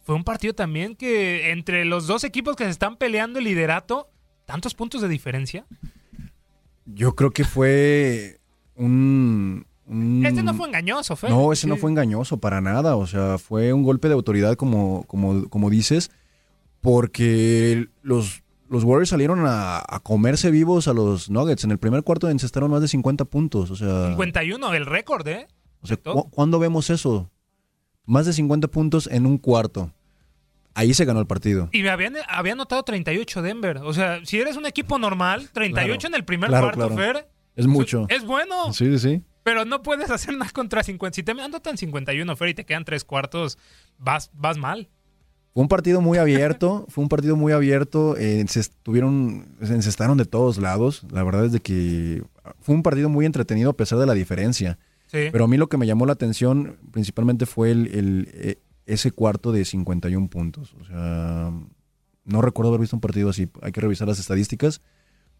fue 0.00 0.16
un 0.16 0.24
partido 0.24 0.54
también 0.54 0.96
que 0.96 1.50
entre 1.50 1.84
los 1.84 2.06
dos 2.06 2.24
equipos 2.24 2.56
que 2.56 2.64
se 2.64 2.70
están 2.70 2.96
peleando 2.96 3.38
el 3.38 3.44
liderato, 3.44 4.10
tantos 4.46 4.74
puntos 4.74 5.00
de 5.02 5.08
diferencia. 5.08 5.66
Yo 6.86 7.14
creo 7.14 7.30
que 7.30 7.44
fue 7.44 8.40
un... 8.74 9.66
un- 9.86 10.26
Este 10.26 10.42
no 10.42 10.54
fue 10.54 10.66
engañoso, 10.68 11.14
Fer. 11.16 11.30
No, 11.30 11.52
ese 11.52 11.66
no 11.66 11.76
fue 11.76 11.90
engañoso 11.90 12.38
para 12.38 12.60
nada. 12.60 12.96
O 12.96 13.06
sea, 13.06 13.38
fue 13.38 13.72
un 13.72 13.82
golpe 13.82 14.08
de 14.08 14.14
autoridad, 14.14 14.56
como, 14.56 15.04
como, 15.06 15.48
como 15.48 15.70
dices, 15.70 16.10
porque 16.80 17.88
los, 18.02 18.42
los 18.68 18.84
Warriors 18.84 19.10
salieron 19.10 19.44
a, 19.46 19.78
a 19.78 20.00
comerse 20.00 20.50
vivos 20.50 20.88
a 20.88 20.92
los 20.92 21.30
Nuggets. 21.30 21.64
En 21.64 21.70
el 21.70 21.78
primer 21.78 22.02
cuarto 22.02 22.28
encestaron 22.28 22.70
más 22.70 22.80
de 22.82 22.88
50 22.88 23.24
puntos. 23.26 23.70
O 23.70 23.76
sea, 23.76 24.08
51, 24.10 24.74
el 24.74 24.86
récord, 24.86 25.26
¿eh? 25.28 25.46
o 25.80 25.86
sea, 25.86 25.96
¿cu- 25.96 26.28
¿cuándo 26.30 26.58
vemos 26.58 26.90
eso? 26.90 27.30
Más 28.04 28.26
de 28.26 28.32
50 28.32 28.68
puntos 28.68 29.08
en 29.10 29.26
un 29.26 29.38
cuarto. 29.38 29.92
Ahí 30.74 30.94
se 30.94 31.04
ganó 31.04 31.20
el 31.20 31.26
partido. 31.26 31.68
Y 31.72 31.86
habían, 31.86 32.14
había 32.28 32.52
anotado 32.52 32.82
38 32.82 33.42
Denver. 33.42 33.78
O 33.78 33.92
sea, 33.92 34.24
si 34.24 34.38
eres 34.40 34.56
un 34.56 34.66
equipo 34.66 34.98
normal, 34.98 35.50
38 35.52 35.98
Claro. 35.98 36.08
en 36.08 36.14
el 36.18 36.24
primer 36.24 36.48
Claro, 36.50 36.66
cuarto, 36.72 36.94
claro. 36.94 37.14
Fer. 37.14 37.28
Es 37.56 37.66
mucho. 37.66 38.06
Es 38.08 38.24
bueno. 38.24 38.72
Sí, 38.72 38.86
sí, 38.86 38.98
sí. 38.98 39.22
Pero 39.44 39.64
no 39.64 39.82
puedes 39.82 40.10
hacer 40.10 40.36
nada 40.36 40.50
contra 40.52 40.82
50. 40.82 41.14
Si 41.16 41.22
te 41.22 41.32
anotan 41.32 41.76
51, 41.76 42.36
Fer, 42.36 42.48
y 42.48 42.54
te 42.54 42.64
quedan 42.64 42.84
tres 42.84 43.04
cuartos, 43.04 43.58
vas, 43.98 44.30
vas 44.34 44.56
mal. 44.56 44.88
Fue 45.52 45.62
un 45.62 45.68
partido 45.68 46.00
muy 46.00 46.16
abierto, 46.16 46.86
fue 46.90 47.02
un 47.02 47.08
partido 47.08 47.36
muy 47.36 47.52
abierto, 47.52 48.16
eh, 48.16 48.44
se 48.48 48.60
estuvieron, 48.60 49.54
se 49.62 49.74
encestaron 49.74 50.16
de 50.16 50.24
todos 50.24 50.56
lados, 50.58 51.04
la 51.10 51.22
verdad 51.24 51.44
es 51.44 51.52
de 51.52 51.60
que 51.60 52.22
fue 52.60 52.74
un 52.74 52.82
partido 52.82 53.08
muy 53.10 53.26
entretenido 53.26 53.70
a 53.70 53.76
pesar 53.76 53.98
de 53.98 54.06
la 54.06 54.14
diferencia. 54.14 54.78
Sí. 55.08 55.28
Pero 55.30 55.44
a 55.44 55.48
mí 55.48 55.58
lo 55.58 55.68
que 55.68 55.76
me 55.76 55.86
llamó 55.86 56.06
la 56.06 56.14
atención 56.14 56.78
principalmente 56.90 57.44
fue 57.44 57.70
el, 57.70 57.86
el, 57.88 58.28
eh, 58.32 58.58
ese 58.86 59.10
cuarto 59.12 59.52
de 59.52 59.64
51 59.64 60.28
puntos. 60.28 60.74
O 60.80 60.84
sea, 60.84 61.50
no 62.24 62.42
recuerdo 62.42 62.70
haber 62.70 62.80
visto 62.80 62.96
un 62.96 63.00
partido 63.00 63.30
así, 63.30 63.48
hay 63.62 63.72
que 63.72 63.80
revisar 63.80 64.08
las 64.08 64.18
estadísticas, 64.18 64.80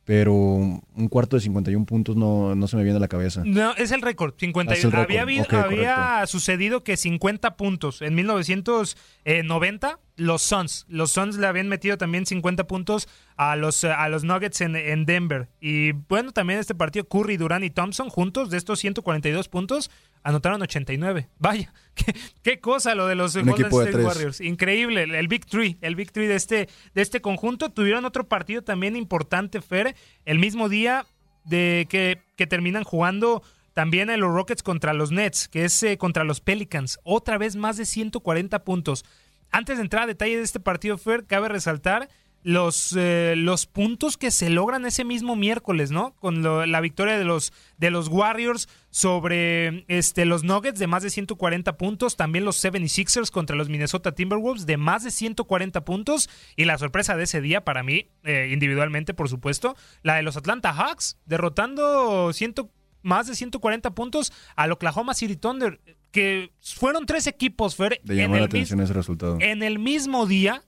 pero 0.04 0.32
un 0.34 1.08
cuarto 1.08 1.36
de 1.36 1.42
51 1.42 1.86
puntos 1.86 2.16
no, 2.16 2.54
no 2.56 2.66
se 2.66 2.76
me 2.76 2.82
viene 2.82 2.96
a 2.96 3.00
la 3.00 3.06
cabeza. 3.08 3.42
No, 3.44 3.72
es 3.76 3.92
el 3.92 4.02
récord. 4.02 4.34
50, 4.36 4.74
Ah. 4.74 5.02
Había, 5.02 5.22
habido- 5.22 5.44
Ok, 5.44 5.52
había 5.54 6.26
sucedido 6.26 6.82
que 6.82 6.96
50 6.96 7.56
puntos 7.56 8.02
en 8.02 8.14
1990 8.16 9.98
los 10.16 10.42
Suns. 10.42 10.86
Los 10.88 11.12
Suns 11.12 11.36
le 11.36 11.46
habían 11.46 11.68
metido 11.68 11.96
también 11.96 12.26
50 12.26 12.66
puntos 12.66 13.08
a 13.36 13.56
los, 13.56 13.84
a 13.84 14.08
los 14.08 14.24
Nuggets 14.24 14.60
en, 14.60 14.76
en 14.76 15.04
Denver. 15.04 15.48
Y 15.60 15.92
bueno, 15.92 16.32
también 16.32 16.58
este 16.58 16.74
partido 16.74 17.06
Curry, 17.06 17.36
Durán 17.36 17.64
y 17.64 17.70
Thompson 17.70 18.08
juntos 18.08 18.50
de 18.50 18.58
estos 18.58 18.80
142 18.80 19.48
puntos 19.48 19.90
anotaron 20.22 20.62
89. 20.62 21.28
Vaya, 21.38 21.72
qué, 21.94 22.14
qué 22.42 22.60
cosa 22.60 22.94
lo 22.94 23.06
de 23.06 23.14
los 23.14 23.34
Un 23.34 23.46
Golden 23.46 23.96
de. 23.96 24.04
Warriors. 24.04 24.40
Increíble, 24.40 25.04
el, 25.04 25.14
el 25.14 25.28
Big 25.28 25.46
Three, 25.46 25.78
el 25.80 25.96
Big 25.96 26.12
Three 26.12 26.26
de 26.26 26.36
este, 26.36 26.68
de 26.94 27.02
este 27.02 27.20
conjunto. 27.20 27.70
Tuvieron 27.70 28.04
otro 28.04 28.28
partido 28.28 28.62
también 28.62 28.96
importante, 28.96 29.60
Fer, 29.60 29.94
el 30.24 30.38
mismo 30.38 30.68
día 30.68 31.06
de 31.44 31.86
que, 31.88 32.22
que 32.36 32.46
terminan 32.46 32.84
jugando 32.84 33.42
también 33.72 34.10
en 34.10 34.20
los 34.20 34.32
Rockets 34.32 34.62
contra 34.62 34.92
los 34.92 35.12
Nets, 35.12 35.48
que 35.48 35.64
es 35.64 35.82
eh, 35.82 35.96
contra 35.96 36.24
los 36.24 36.40
Pelicans. 36.40 36.98
Otra 37.04 37.38
vez 37.38 37.56
más 37.56 37.76
de 37.76 37.86
140 37.86 38.64
puntos. 38.64 39.04
Antes 39.52 39.76
de 39.76 39.82
entrar 39.84 40.04
a 40.04 40.06
detalle 40.06 40.36
de 40.36 40.42
este 40.42 40.60
partido, 40.60 40.98
Fer, 40.98 41.24
cabe 41.26 41.48
resaltar 41.48 42.08
los, 42.44 42.96
eh, 42.98 43.34
los 43.36 43.66
puntos 43.66 44.16
que 44.16 44.32
se 44.32 44.50
logran 44.50 44.84
ese 44.84 45.04
mismo 45.04 45.36
miércoles, 45.36 45.92
¿no? 45.92 46.14
Con 46.16 46.42
lo- 46.42 46.66
la 46.66 46.80
victoria 46.80 47.16
de 47.16 47.24
los, 47.24 47.52
de 47.78 47.90
los 47.92 48.08
Warriors 48.08 48.68
sobre 48.90 49.84
este, 49.86 50.24
los 50.24 50.42
Nuggets 50.42 50.80
de 50.80 50.88
más 50.88 51.04
de 51.04 51.10
140 51.10 51.76
puntos, 51.76 52.16
también 52.16 52.44
los 52.44 52.56
76ers 52.64 53.30
contra 53.30 53.54
los 53.54 53.68
Minnesota 53.68 54.10
Timberwolves 54.12 54.66
de 54.66 54.76
más 54.76 55.04
de 55.04 55.12
140 55.12 55.84
puntos 55.84 56.28
y 56.56 56.64
la 56.64 56.78
sorpresa 56.78 57.16
de 57.16 57.24
ese 57.24 57.40
día 57.40 57.62
para 57.64 57.84
mí, 57.84 58.08
eh, 58.24 58.48
individualmente 58.52 59.14
por 59.14 59.28
supuesto, 59.28 59.76
la 60.02 60.16
de 60.16 60.22
los 60.22 60.36
Atlanta 60.36 60.72
Hawks 60.72 61.18
derrotando 61.26 62.32
100 62.32 62.54
más 63.02 63.26
de 63.26 63.34
140 63.34 63.90
puntos 63.94 64.32
al 64.56 64.72
Oklahoma 64.72 65.14
City 65.14 65.36
Thunder, 65.36 65.80
que 66.10 66.52
fueron 66.60 67.06
tres 67.06 67.26
equipos, 67.26 67.74
Fer, 67.76 68.00
De 68.04 68.14
en 68.14 68.20
llamar 68.20 68.40
la 68.40 68.46
atención 68.46 68.80
ese 68.80 68.92
resultado. 68.92 69.38
en 69.40 69.62
el 69.62 69.78
mismo 69.78 70.26
día 70.26 70.62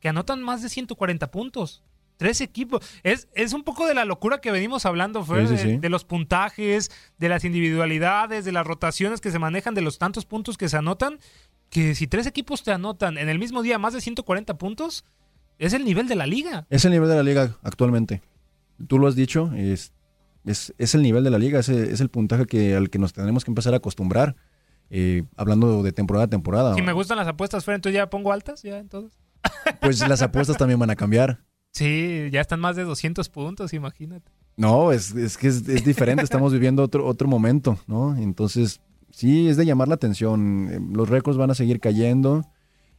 que 0.00 0.08
anotan 0.08 0.42
más 0.42 0.62
de 0.62 0.68
140 0.68 1.30
puntos. 1.30 1.82
Tres 2.16 2.42
equipos. 2.42 2.84
Es, 3.02 3.28
es 3.34 3.54
un 3.54 3.62
poco 3.62 3.86
de 3.86 3.94
la 3.94 4.04
locura 4.04 4.42
que 4.42 4.50
venimos 4.50 4.84
hablando, 4.84 5.24
Fer, 5.24 5.48
Sí, 5.48 5.56
sí, 5.56 5.68
de-. 5.68 5.78
De, 5.78 5.88
los 5.88 6.04
puntajes, 6.04 6.90
de 7.16 7.28
las 7.30 7.44
individualidades, 7.44 8.44
de 8.44 8.52
las 8.52 8.66
rotaciones 8.66 9.22
que 9.22 9.30
se 9.30 9.38
manejan, 9.38 9.74
de 9.74 9.80
los 9.80 9.98
tantos 9.98 10.26
puntos 10.26 10.58
que 10.58 10.68
se 10.68 10.76
anotan, 10.76 11.18
que 11.70 11.94
si 11.94 12.06
tres 12.06 12.26
equipos 12.26 12.62
te 12.62 12.72
anotan 12.72 13.16
en 13.16 13.30
el 13.30 13.38
mismo 13.38 13.62
día 13.62 13.78
más 13.78 13.94
de 13.94 14.02
140 14.02 14.58
puntos, 14.58 15.06
es 15.58 15.72
el 15.72 15.82
nivel 15.84 16.08
de 16.08 16.14
la 16.16 16.26
liga. 16.26 16.66
Es 16.68 16.84
el 16.84 16.90
nivel 16.92 17.08
de 17.08 17.16
la 17.16 17.22
liga 17.22 17.56
actualmente. 17.62 18.20
Tú 18.86 18.98
lo 18.98 19.08
has 19.08 19.14
dicho, 19.16 19.50
es, 19.54 19.92
es, 20.44 20.74
es 20.78 20.94
el 20.94 21.02
nivel 21.02 21.24
de 21.24 21.30
la 21.30 21.38
liga, 21.38 21.60
es, 21.60 21.68
es 21.68 22.00
el 22.00 22.08
puntaje 22.08 22.46
que, 22.46 22.74
al 22.74 22.90
que 22.90 22.98
nos 22.98 23.12
tenemos 23.12 23.44
que 23.44 23.50
empezar 23.50 23.74
a 23.74 23.78
acostumbrar, 23.78 24.36
eh, 24.90 25.24
hablando 25.36 25.82
de 25.82 25.92
temporada 25.92 26.24
a 26.24 26.28
temporada. 26.28 26.74
Si 26.74 26.82
me 26.82 26.92
gustan 26.92 27.16
las 27.18 27.28
apuestas, 27.28 27.64
Fer, 27.64 27.76
entonces 27.76 27.96
ya 27.96 28.10
pongo 28.10 28.32
altas, 28.32 28.62
ya 28.62 28.78
entonces. 28.78 29.18
Pues 29.80 30.06
las 30.06 30.20
apuestas 30.22 30.56
también 30.56 30.78
van 30.78 30.90
a 30.90 30.96
cambiar. 30.96 31.40
Sí, 31.72 32.28
ya 32.32 32.40
están 32.40 32.60
más 32.60 32.76
de 32.76 32.84
200 32.84 33.28
puntos, 33.28 33.72
imagínate. 33.72 34.30
No, 34.56 34.92
es, 34.92 35.14
es 35.14 35.38
que 35.38 35.48
es, 35.48 35.66
es 35.68 35.84
diferente, 35.84 36.22
estamos 36.22 36.52
viviendo 36.52 36.82
otro, 36.82 37.06
otro 37.06 37.28
momento, 37.28 37.78
¿no? 37.86 38.16
Entonces, 38.16 38.80
sí, 39.10 39.48
es 39.48 39.56
de 39.56 39.64
llamar 39.64 39.88
la 39.88 39.94
atención. 39.94 40.68
Eh, 40.70 40.80
Los 40.94 41.08
récords 41.08 41.38
van 41.38 41.50
a 41.50 41.54
seguir 41.54 41.80
cayendo 41.80 42.44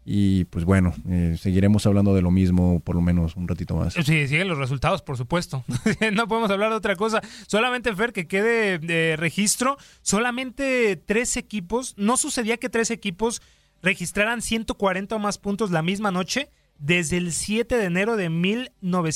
y 0.03 0.45
pues 0.45 0.65
bueno, 0.65 0.93
eh, 1.09 1.37
seguiremos 1.39 1.85
hablando 1.85 2.15
de 2.15 2.21
lo 2.23 2.31
mismo 2.31 2.79
por 2.79 2.95
lo 2.95 3.01
menos 3.01 3.35
un 3.35 3.47
ratito 3.47 3.75
más. 3.75 3.93
Sí, 3.93 4.27
siguen 4.27 4.47
los 4.47 4.57
resultados, 4.57 5.01
por 5.01 5.15
supuesto. 5.17 5.63
no 6.13 6.27
podemos 6.27 6.49
hablar 6.49 6.71
de 6.71 6.75
otra 6.77 6.95
cosa. 6.95 7.21
Solamente, 7.47 7.95
Fer, 7.95 8.11
que 8.11 8.27
quede 8.27 8.79
de 8.79 9.15
registro, 9.17 9.77
solamente 10.01 10.95
tres 10.97 11.37
equipos, 11.37 11.93
no 11.97 12.17
sucedía 12.17 12.57
que 12.57 12.69
tres 12.69 12.89
equipos 12.91 13.41
registraran 13.83 14.41
140 14.41 15.15
o 15.15 15.19
más 15.19 15.37
puntos 15.37 15.71
la 15.71 15.81
misma 15.81 16.11
noche 16.11 16.49
desde 16.79 17.17
el 17.17 17.31
7 17.31 17.77
de 17.77 17.85
enero 17.85 18.15
de 18.17 18.29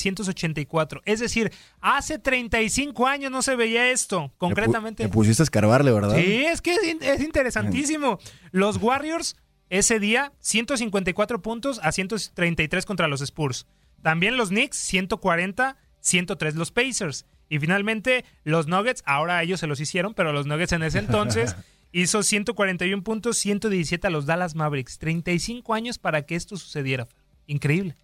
1984. 0.04 1.02
Es 1.04 1.20
decir, 1.20 1.52
hace 1.80 2.18
35 2.18 3.06
años 3.06 3.30
no 3.30 3.42
se 3.42 3.56
veía 3.56 3.90
esto, 3.90 4.32
concretamente. 4.38 5.02
Te 5.04 5.08
pusiste 5.08 5.42
a 5.42 5.44
escarbarle, 5.44 5.92
¿verdad? 5.92 6.16
Sí, 6.16 6.44
es 6.44 6.60
que 6.62 6.74
es, 6.74 6.84
in- 6.84 7.02
es 7.02 7.20
interesantísimo. 7.20 8.18
Los 8.52 8.76
Warriors 8.80 9.36
ese 9.70 9.98
día 9.98 10.32
154 10.40 11.42
puntos 11.42 11.80
a 11.82 11.92
133 11.92 12.86
contra 12.86 13.08
los 13.08 13.20
Spurs. 13.20 13.66
También 14.02 14.36
los 14.36 14.50
Knicks 14.50 14.76
140, 14.76 15.76
103 16.00 16.54
los 16.54 16.70
Pacers. 16.70 17.26
Y 17.48 17.58
finalmente 17.58 18.24
los 18.44 18.66
Nuggets, 18.66 19.02
ahora 19.06 19.42
ellos 19.42 19.60
se 19.60 19.66
los 19.66 19.80
hicieron, 19.80 20.14
pero 20.14 20.32
los 20.32 20.46
Nuggets 20.46 20.72
en 20.72 20.82
ese 20.82 20.98
entonces 20.98 21.56
hizo 21.92 22.22
141 22.22 23.02
puntos, 23.02 23.38
117 23.38 24.06
a 24.06 24.10
los 24.10 24.26
Dallas 24.26 24.54
Mavericks. 24.54 24.98
35 24.98 25.74
años 25.74 25.98
para 25.98 26.22
que 26.22 26.34
esto 26.34 26.56
sucediera. 26.56 27.08
Increíble. 27.46 27.96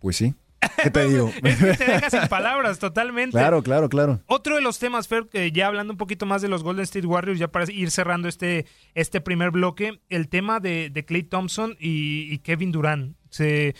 Pues 0.00 0.16
sí. 0.16 0.34
¿Qué 0.82 0.90
te 0.90 1.04
digo? 1.08 1.30
Es 1.42 1.56
que 1.56 1.74
te 1.74 1.84
deja 1.84 2.10
sin 2.10 2.28
palabras 2.28 2.78
totalmente. 2.78 3.32
claro, 3.36 3.62
claro, 3.62 3.88
claro. 3.88 4.20
Otro 4.26 4.56
de 4.56 4.62
los 4.62 4.78
temas, 4.78 5.08
Fer, 5.08 5.28
que 5.28 5.52
ya 5.52 5.66
hablando 5.66 5.92
un 5.92 5.98
poquito 5.98 6.26
más 6.26 6.42
de 6.42 6.48
los 6.48 6.62
Golden 6.62 6.84
State 6.84 7.06
Warriors, 7.06 7.38
ya 7.38 7.48
para 7.48 7.70
ir 7.70 7.90
cerrando 7.90 8.28
este, 8.28 8.66
este 8.94 9.20
primer 9.20 9.50
bloque, 9.50 10.00
el 10.08 10.28
tema 10.28 10.60
de, 10.60 10.90
de 10.90 11.04
Clay 11.04 11.22
Thompson 11.24 11.76
y, 11.78 12.32
y 12.32 12.38
Kevin 12.38 12.72
Durant. 12.72 13.16
Se, 13.30 13.74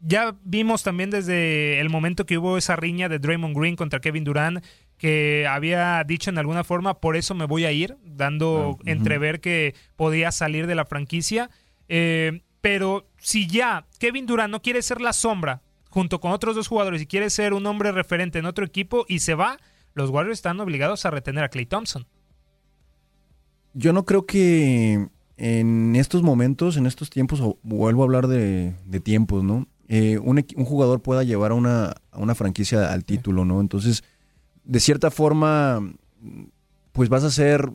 ya 0.00 0.36
vimos 0.44 0.82
también 0.82 1.10
desde 1.10 1.80
el 1.80 1.90
momento 1.90 2.26
que 2.26 2.38
hubo 2.38 2.56
esa 2.58 2.76
riña 2.76 3.08
de 3.08 3.18
Draymond 3.18 3.56
Green 3.56 3.76
contra 3.76 4.00
Kevin 4.00 4.24
Durant, 4.24 4.64
que 4.96 5.46
había 5.48 6.02
dicho 6.04 6.30
en 6.30 6.38
alguna 6.38 6.64
forma, 6.64 7.00
por 7.00 7.16
eso 7.16 7.34
me 7.34 7.46
voy 7.46 7.64
a 7.64 7.72
ir, 7.72 7.96
dando 8.04 8.78
entrever 8.84 9.40
que 9.40 9.74
podía 9.96 10.32
salir 10.32 10.66
de 10.66 10.74
la 10.74 10.84
franquicia. 10.84 11.50
Eh, 11.88 12.42
pero 12.60 13.08
si 13.18 13.46
ya 13.46 13.86
Kevin 13.98 14.26
Durant 14.26 14.50
no 14.50 14.60
quiere 14.60 14.82
ser 14.82 15.00
la 15.00 15.12
sombra 15.12 15.62
junto 15.98 16.20
con 16.20 16.30
otros 16.30 16.54
dos 16.54 16.68
jugadores 16.68 17.02
y 17.02 17.06
quiere 17.06 17.28
ser 17.28 17.52
un 17.52 17.66
hombre 17.66 17.90
referente 17.90 18.38
en 18.38 18.46
otro 18.46 18.64
equipo 18.64 19.04
y 19.08 19.18
se 19.18 19.34
va, 19.34 19.58
los 19.94 20.10
Warriors 20.10 20.38
están 20.38 20.60
obligados 20.60 21.04
a 21.04 21.10
retener 21.10 21.42
a 21.42 21.48
Clay 21.48 21.66
Thompson. 21.66 22.06
Yo 23.74 23.92
no 23.92 24.04
creo 24.04 24.24
que 24.24 25.08
en 25.36 25.96
estos 25.96 26.22
momentos, 26.22 26.76
en 26.76 26.86
estos 26.86 27.10
tiempos, 27.10 27.42
vuelvo 27.64 28.02
a 28.02 28.04
hablar 28.04 28.28
de, 28.28 28.76
de 28.86 29.00
tiempos, 29.00 29.42
¿no? 29.42 29.66
Eh, 29.88 30.18
un 30.18 30.64
jugador 30.64 31.02
pueda 31.02 31.24
llevar 31.24 31.50
a 31.50 31.54
una, 31.54 31.96
a 32.12 32.18
una 32.18 32.36
franquicia 32.36 32.92
al 32.92 33.04
título, 33.04 33.44
¿no? 33.44 33.60
Entonces, 33.60 34.04
de 34.62 34.78
cierta 34.78 35.10
forma, 35.10 35.80
pues 36.92 37.08
vas 37.08 37.24
a 37.24 37.30
ser, 37.32 37.72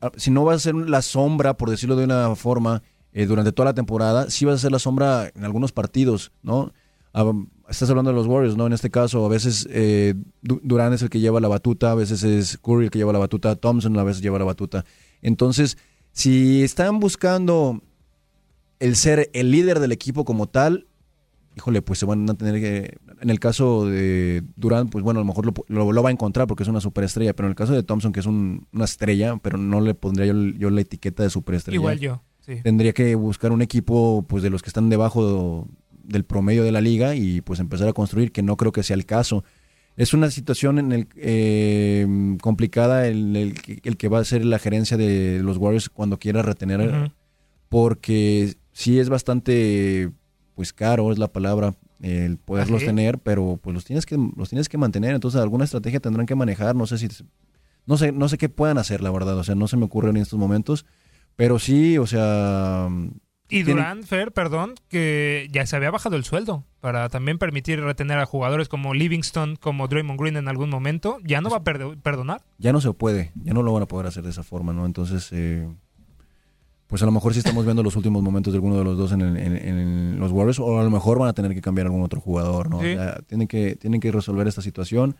ah, 0.00 0.10
si 0.16 0.32
no 0.32 0.44
vas 0.44 0.56
a 0.56 0.58
ser 0.58 0.74
la 0.74 1.00
sombra, 1.00 1.56
por 1.56 1.70
decirlo 1.70 1.94
de 1.94 2.06
una 2.06 2.34
forma, 2.34 2.82
eh, 3.12 3.26
durante 3.26 3.52
toda 3.52 3.66
la 3.66 3.74
temporada, 3.74 4.30
sí 4.30 4.46
vas 4.46 4.56
a 4.56 4.58
ser 4.58 4.72
la 4.72 4.80
sombra 4.80 5.30
en 5.32 5.44
algunos 5.44 5.70
partidos, 5.70 6.32
¿no? 6.42 6.72
Ah, 7.14 7.30
estás 7.68 7.90
hablando 7.90 8.10
de 8.10 8.16
los 8.16 8.26
Warriors, 8.26 8.56
¿no? 8.56 8.66
En 8.66 8.72
este 8.72 8.90
caso, 8.90 9.24
a 9.24 9.28
veces 9.28 9.68
eh, 9.70 10.14
Du- 10.40 10.60
Durán 10.62 10.92
es 10.92 11.02
el 11.02 11.10
que 11.10 11.20
lleva 11.20 11.40
la 11.40 11.48
batuta, 11.48 11.90
a 11.90 11.94
veces 11.94 12.22
es 12.22 12.58
Curry 12.58 12.84
el 12.86 12.90
que 12.90 12.98
lleva 12.98 13.12
la 13.12 13.18
batuta, 13.18 13.54
Thompson 13.56 13.96
a 13.98 14.02
veces 14.04 14.22
lleva 14.22 14.38
la 14.38 14.44
batuta. 14.46 14.84
Entonces, 15.20 15.76
si 16.12 16.62
están 16.62 17.00
buscando 17.00 17.82
el 18.80 18.96
ser 18.96 19.30
el 19.32 19.50
líder 19.50 19.78
del 19.80 19.92
equipo 19.92 20.24
como 20.24 20.48
tal, 20.48 20.86
híjole, 21.56 21.82
pues 21.82 21.98
se 21.98 22.06
van 22.06 22.28
a 22.28 22.34
tener 22.34 22.60
que. 22.60 22.96
En 23.20 23.30
el 23.30 23.38
caso 23.38 23.86
de 23.86 24.42
Durán, 24.56 24.88
pues 24.88 25.04
bueno, 25.04 25.20
a 25.20 25.22
lo 25.22 25.26
mejor 25.26 25.46
lo, 25.46 25.52
lo- 25.68 25.92
lo 25.92 26.02
va 26.02 26.08
a 26.08 26.12
encontrar 26.12 26.46
porque 26.46 26.62
es 26.64 26.68
una 26.68 26.80
superestrella, 26.80 27.34
pero 27.34 27.46
en 27.46 27.50
el 27.50 27.56
caso 27.56 27.72
de 27.74 27.82
Thompson, 27.82 28.12
que 28.12 28.20
es 28.20 28.26
un- 28.26 28.66
una 28.72 28.84
estrella, 28.86 29.36
pero 29.42 29.58
no 29.58 29.80
le 29.80 29.94
pondría 29.94 30.26
yo, 30.26 30.34
yo 30.34 30.70
la 30.70 30.80
etiqueta 30.80 31.22
de 31.22 31.30
superestrella. 31.30 31.76
Igual 31.76 32.00
yo, 32.00 32.22
sí. 32.40 32.54
Tendría 32.64 32.92
que 32.94 33.14
buscar 33.14 33.52
un 33.52 33.62
equipo 33.62 34.24
pues 34.28 34.42
de 34.42 34.50
los 34.50 34.62
que 34.62 34.70
están 34.70 34.88
debajo 34.88 35.68
del 36.04 36.24
promedio 36.24 36.64
de 36.64 36.72
la 36.72 36.80
liga 36.80 37.14
y 37.14 37.40
pues 37.40 37.60
empezar 37.60 37.88
a 37.88 37.92
construir, 37.92 38.32
que 38.32 38.42
no 38.42 38.56
creo 38.56 38.72
que 38.72 38.82
sea 38.82 38.94
el 38.94 39.06
caso. 39.06 39.44
Es 39.96 40.14
una 40.14 40.30
situación 40.30 40.78
en 40.78 40.92
el, 40.92 41.08
eh, 41.16 42.06
complicada 42.40 43.06
el, 43.06 43.36
el 43.36 43.54
que- 43.60 43.80
el 43.84 43.96
que 43.96 44.08
va 44.08 44.20
a 44.20 44.24
ser 44.24 44.44
la 44.44 44.58
gerencia 44.58 44.96
de 44.96 45.40
los 45.42 45.58
Warriors 45.58 45.88
cuando 45.90 46.18
quiera 46.18 46.40
retener, 46.42 47.10
porque 47.68 48.54
sí 48.72 48.98
es 48.98 49.08
bastante 49.08 50.10
pues 50.54 50.72
caro 50.72 51.12
es 51.12 51.18
la 51.18 51.28
palabra 51.32 51.74
el 52.00 52.36
poderlos 52.36 52.78
Así. 52.78 52.86
tener, 52.86 53.18
pero 53.18 53.58
pues 53.62 53.74
los 53.74 53.84
tienes 53.84 54.06
que 54.06 54.16
los 54.36 54.48
tienes 54.48 54.68
que 54.68 54.76
mantener, 54.76 55.14
entonces 55.14 55.40
alguna 55.40 55.64
estrategia 55.64 56.00
tendrán 56.00 56.26
que 56.26 56.34
manejar, 56.34 56.74
no 56.74 56.86
sé 56.86 56.98
si 56.98 57.08
no 57.86 57.96
sé 57.96 58.10
no 58.12 58.28
sé 58.28 58.38
qué 58.38 58.48
puedan 58.48 58.76
hacer, 58.78 59.02
la 59.02 59.10
verdad, 59.10 59.36
o 59.38 59.44
sea, 59.44 59.54
no 59.54 59.68
se 59.68 59.76
me 59.76 59.84
ocurre 59.84 60.10
en 60.10 60.16
estos 60.16 60.38
momentos, 60.38 60.84
pero 61.36 61.58
sí, 61.58 61.98
o 61.98 62.06
sea, 62.06 62.88
Y 63.58 63.62
Durant, 63.64 64.04
Fer, 64.04 64.32
perdón, 64.32 64.74
que 64.88 65.48
ya 65.52 65.66
se 65.66 65.76
había 65.76 65.90
bajado 65.90 66.16
el 66.16 66.24
sueldo 66.24 66.64
para 66.80 67.08
también 67.08 67.38
permitir 67.38 67.80
retener 67.80 68.18
a 68.18 68.26
jugadores 68.26 68.68
como 68.68 68.94
Livingston, 68.94 69.56
como 69.56 69.88
Draymond 69.88 70.18
Green 70.20 70.36
en 70.36 70.48
algún 70.48 70.70
momento. 70.70 71.18
¿Ya 71.24 71.40
no 71.40 71.50
va 71.50 71.58
a 71.58 71.64
perdonar? 71.64 72.42
ya 72.58 72.72
no 72.72 72.80
se 72.80 72.92
puede, 72.92 73.32
ya 73.44 73.52
no 73.54 73.62
lo 73.62 73.72
van 73.72 73.82
a 73.84 73.86
poder 73.86 74.06
hacer 74.06 74.22
de 74.24 74.30
esa 74.30 74.42
forma, 74.42 74.72
¿no? 74.72 74.86
Entonces, 74.86 75.28
eh, 75.32 75.68
pues 76.88 77.02
a 77.02 77.06
lo 77.06 77.12
mejor 77.12 77.32
sí 77.32 77.38
estamos 77.38 77.64
viendo 77.64 77.82
los 77.82 77.96
últimos 77.96 78.22
momentos 78.22 78.52
de 78.52 78.56
alguno 78.58 78.76
de 78.76 78.84
los 78.84 78.98
dos 78.98 79.12
en, 79.12 79.20
el- 79.22 79.36
en- 79.36 79.56
en 79.56 80.20
los 80.20 80.30
Warriors, 80.32 80.58
o 80.58 80.78
a 80.78 80.82
lo 80.82 80.90
mejor 80.90 81.18
van 81.18 81.28
a 81.28 81.32
tener 81.32 81.54
que 81.54 81.60
cambiar 81.62 81.86
algún 81.86 82.02
otro 82.02 82.20
jugador, 82.20 82.68
¿no? 82.68 82.80
Sí. 82.82 82.94
Ya 82.94 83.20
tienen, 83.26 83.48
que, 83.48 83.76
tienen 83.76 84.00
que 84.00 84.12
resolver 84.12 84.46
esta 84.48 84.60
situación. 84.62 85.16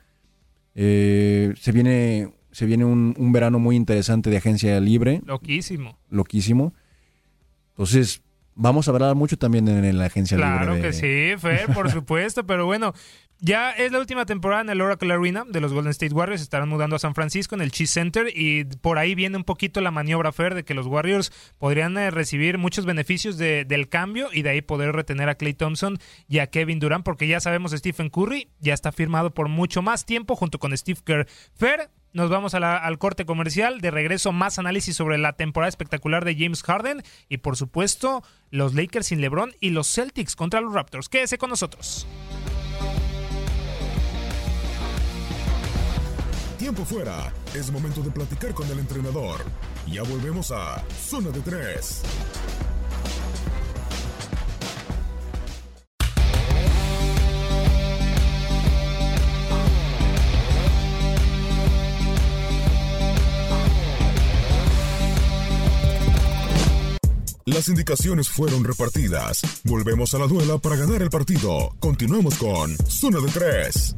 Eh, 0.75 1.53
se 1.59 1.73
viene, 1.73 2.33
se 2.51 2.67
viene 2.67 2.85
un, 2.85 3.15
un 3.19 3.33
verano 3.33 3.59
muy 3.59 3.77
interesante 3.77 4.31
de 4.31 4.37
agencia 4.39 4.79
libre, 4.81 5.23
Loquísimo. 5.27 5.99
loquísimo. 6.11 6.75
Entonces, 7.73 8.23
vamos 8.55 8.87
a 8.87 8.91
hablar 8.91 9.15
mucho 9.15 9.37
también 9.39 9.67
en, 9.69 9.99
la 9.99 10.07
agencia 10.07 10.37
Claro 10.37 10.75
libre. 10.75 10.93
de- 10.93 11.01
que 11.01 11.35
sí, 11.35 11.41
Fer, 11.41 11.67
por 11.73 11.91
supuesto, 11.91 12.47
pero 12.47 12.67
bueno, 12.67 12.93
ya 13.45 13.73
es 13.73 13.91
la 13.91 13.99
última 13.99 14.25
temporada 14.25 14.63
en 14.63 14.69
el 14.71 14.81
Oracle 14.81 15.13
Arena 15.13 15.45
de 15.49 15.61
los 15.61 15.73
Golden 15.73 15.91
State 15.91 16.15
Warriors, 16.15 16.43
estarán 16.43 16.69
mudando 16.69 16.95
a 16.95 16.99
San 17.01 17.15
Francisco 17.15 17.55
en 17.57 17.63
el 17.63 17.73
Chase 17.73 17.87
Center 17.89 18.27
y 18.33 18.65
por 18.65 18.99
ahí 18.99 19.15
viene 19.17 19.37
un 19.37 19.43
poquito 19.45 19.81
la 19.81 19.91
maniobra, 19.91 20.31
Fer, 20.33 20.55
de 20.55 20.65
que 20.65 20.75
los 20.75 20.87
Warriors 20.87 21.33
podrían 21.59 21.97
eh, 21.97 22.11
recibir 22.13 22.59
muchos 22.59 22.85
beneficios 22.85 23.39
de- 23.39 23.65
del 23.65 23.89
cambio 23.89 24.29
y 24.33 24.43
de 24.43 24.51
ahí 24.51 24.61
poder 24.63 24.93
retener 24.95 25.29
a 25.29 25.35
Clay 25.35 25.55
Thompson 25.55 25.99
y 26.29 26.39
a 26.39 26.47
Kevin 26.49 26.79
Durant, 26.79 27.05
porque 27.05 27.27
ya 27.27 27.41
sabemos 27.41 27.73
Stephen 27.73 28.11
Curry 28.11 28.49
ya 28.61 28.75
está 28.75 28.93
firmado 28.93 29.33
por 29.35 29.49
mucho 29.49 29.83
más 29.83 30.05
tiempo 30.07 30.37
junto 30.37 30.59
con 30.61 30.77
Steve 30.77 31.01
Kerr. 31.05 31.27
Fer, 31.57 31.91
nos 32.13 32.31
vamos 32.31 32.55
al 32.55 32.99
corte 32.99 33.25
comercial. 33.25 33.81
De 33.81 33.91
regreso, 33.91 34.33
más 34.33 34.59
análisis 34.59 34.97
sobre 34.97 35.19
la 35.19 35.35
temporada 35.35 35.69
espectacular 35.69 36.25
de 36.25 36.37
James 36.37 36.63
Harden. 36.63 37.03
Y 37.29 37.39
por 37.39 37.57
supuesto, 37.57 38.23
los 38.51 38.75
Lakers 38.75 39.07
sin 39.07 39.21
LeBron 39.21 39.55
y 39.61 39.71
los 39.71 39.93
Celtics 39.93 40.37
contra 40.37 40.61
los 40.61 40.73
Raptors. 40.73 41.09
Quédese 41.09 41.39
con 41.39 41.51
nosotros. 41.51 42.07
Tiempo 46.59 46.85
fuera. 46.85 47.33
Es 47.55 47.73
momento 47.73 48.03
de 48.03 48.11
platicar 48.11 48.55
con 48.55 48.71
el 48.71 48.79
entrenador. 48.79 49.41
Ya 49.87 50.03
volvemos 50.03 50.53
a 50.53 50.83
Zona 50.91 51.31
de 51.31 51.41
Tres. 51.41 52.03
Las 67.45 67.69
indicaciones 67.69 68.29
fueron 68.29 68.63
repartidas. 68.63 69.43
Volvemos 69.65 70.15
a 70.15 70.19
la 70.19 70.29
duela 70.29 70.59
para 70.59 70.77
ganar 70.77 71.03
el 71.03 71.11
partido. 71.11 71.75
Continuamos 71.81 72.37
con 72.37 72.77
Zona 72.87 73.19
de 73.19 73.29
Tres. 73.33 73.97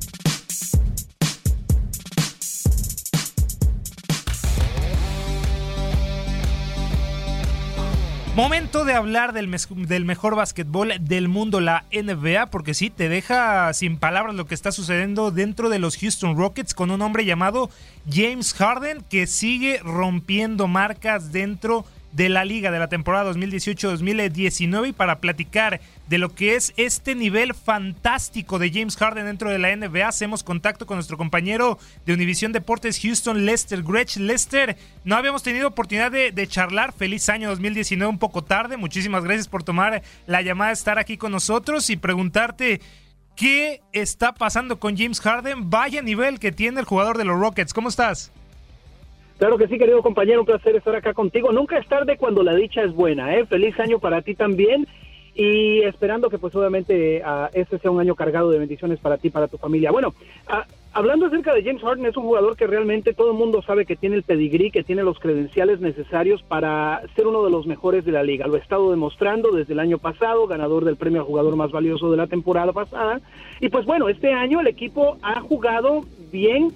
Momento 8.34 8.86
de 8.86 8.94
hablar 8.94 9.34
del, 9.34 9.54
del 9.86 10.04
mejor 10.06 10.36
básquetbol 10.36 10.94
del 11.00 11.28
mundo, 11.28 11.60
la 11.60 11.84
NBA, 11.92 12.46
porque 12.46 12.72
sí, 12.72 12.88
te 12.88 13.10
deja 13.10 13.72
sin 13.74 13.98
palabras 13.98 14.34
lo 14.34 14.46
que 14.46 14.54
está 14.54 14.72
sucediendo 14.72 15.30
dentro 15.30 15.68
de 15.68 15.78
los 15.78 15.98
Houston 15.98 16.36
Rockets 16.36 16.72
con 16.72 16.90
un 16.90 17.02
hombre 17.02 17.26
llamado 17.26 17.68
James 18.10 18.54
Harden 18.54 19.04
que 19.08 19.26
sigue 19.26 19.80
rompiendo 19.84 20.66
marcas 20.66 21.30
dentro 21.30 21.84
de 22.14 22.28
la 22.28 22.44
liga 22.44 22.70
de 22.70 22.78
la 22.78 22.88
temporada 22.88 23.32
2018-2019 23.32 24.88
y 24.88 24.92
para 24.92 25.18
platicar 25.18 25.80
de 26.08 26.18
lo 26.18 26.34
que 26.34 26.54
es 26.54 26.72
este 26.76 27.14
nivel 27.14 27.54
fantástico 27.54 28.58
de 28.58 28.70
James 28.70 28.96
Harden 28.96 29.26
dentro 29.26 29.50
de 29.50 29.58
la 29.58 29.74
NBA, 29.74 30.06
hacemos 30.06 30.44
contacto 30.44 30.86
con 30.86 30.96
nuestro 30.96 31.16
compañero 31.16 31.78
de 32.06 32.14
Univisión 32.14 32.52
Deportes 32.52 33.00
Houston, 33.00 33.44
Lester 33.44 33.82
Gretsch. 33.82 34.18
Lester, 34.18 34.76
no 35.04 35.16
habíamos 35.16 35.42
tenido 35.42 35.68
oportunidad 35.68 36.12
de, 36.12 36.30
de 36.30 36.46
charlar. 36.46 36.92
Feliz 36.92 37.28
año 37.28 37.48
2019, 37.50 38.08
un 38.08 38.18
poco 38.18 38.44
tarde. 38.44 38.76
Muchísimas 38.76 39.24
gracias 39.24 39.48
por 39.48 39.64
tomar 39.64 40.02
la 40.26 40.42
llamada, 40.42 40.70
estar 40.70 40.98
aquí 41.00 41.16
con 41.16 41.32
nosotros 41.32 41.90
y 41.90 41.96
preguntarte 41.96 42.80
qué 43.34 43.82
está 43.92 44.34
pasando 44.34 44.78
con 44.78 44.96
James 44.96 45.20
Harden. 45.20 45.68
Vaya 45.68 46.00
nivel 46.00 46.38
que 46.38 46.52
tiene 46.52 46.78
el 46.78 46.86
jugador 46.86 47.18
de 47.18 47.24
los 47.24 47.40
Rockets. 47.40 47.74
¿Cómo 47.74 47.88
estás? 47.88 48.30
Claro 49.38 49.58
que 49.58 49.66
sí, 49.66 49.78
querido 49.78 50.02
compañero, 50.02 50.40
un 50.40 50.46
placer 50.46 50.76
estar 50.76 50.94
acá 50.94 51.12
contigo. 51.12 51.52
Nunca 51.52 51.78
es 51.78 51.86
tarde 51.88 52.16
cuando 52.16 52.42
la 52.42 52.54
dicha 52.54 52.82
es 52.82 52.94
buena, 52.94 53.34
¿eh? 53.36 53.46
Feliz 53.46 53.78
año 53.80 53.98
para 53.98 54.22
ti 54.22 54.34
también 54.34 54.86
y 55.34 55.82
esperando 55.82 56.30
que 56.30 56.38
pues 56.38 56.54
obviamente 56.54 57.20
ah, 57.24 57.50
este 57.52 57.78
sea 57.78 57.90
un 57.90 58.00
año 58.00 58.14
cargado 58.14 58.50
de 58.50 58.58
bendiciones 58.58 59.00
para 59.00 59.18
ti 59.18 59.30
para 59.30 59.48
tu 59.48 59.58
familia. 59.58 59.90
Bueno, 59.90 60.14
ah, 60.46 60.64
hablando 60.92 61.26
acerca 61.26 61.52
de 61.52 61.64
James 61.64 61.82
Harden, 61.82 62.06
es 62.06 62.16
un 62.16 62.22
jugador 62.22 62.56
que 62.56 62.68
realmente 62.68 63.14
todo 63.14 63.32
el 63.32 63.36
mundo 63.36 63.60
sabe 63.62 63.84
que 63.84 63.96
tiene 63.96 64.14
el 64.14 64.22
pedigrí, 64.22 64.70
que 64.70 64.84
tiene 64.84 65.02
los 65.02 65.18
credenciales 65.18 65.80
necesarios 65.80 66.42
para 66.44 67.02
ser 67.16 67.26
uno 67.26 67.44
de 67.44 67.50
los 67.50 67.66
mejores 67.66 68.04
de 68.04 68.12
la 68.12 68.22
liga. 68.22 68.46
Lo 68.46 68.54
ha 68.54 68.60
estado 68.60 68.92
demostrando 68.92 69.50
desde 69.50 69.72
el 69.72 69.80
año 69.80 69.98
pasado, 69.98 70.46
ganador 70.46 70.84
del 70.84 70.96
premio 70.96 71.22
a 71.22 71.24
jugador 71.24 71.56
más 71.56 71.72
valioso 71.72 72.10
de 72.12 72.16
la 72.16 72.28
temporada 72.28 72.72
pasada. 72.72 73.20
Y 73.60 73.68
pues 73.68 73.84
bueno, 73.86 74.08
este 74.08 74.32
año 74.32 74.60
el 74.60 74.68
equipo 74.68 75.18
ha 75.22 75.40
jugado 75.40 76.02
bien 76.30 76.72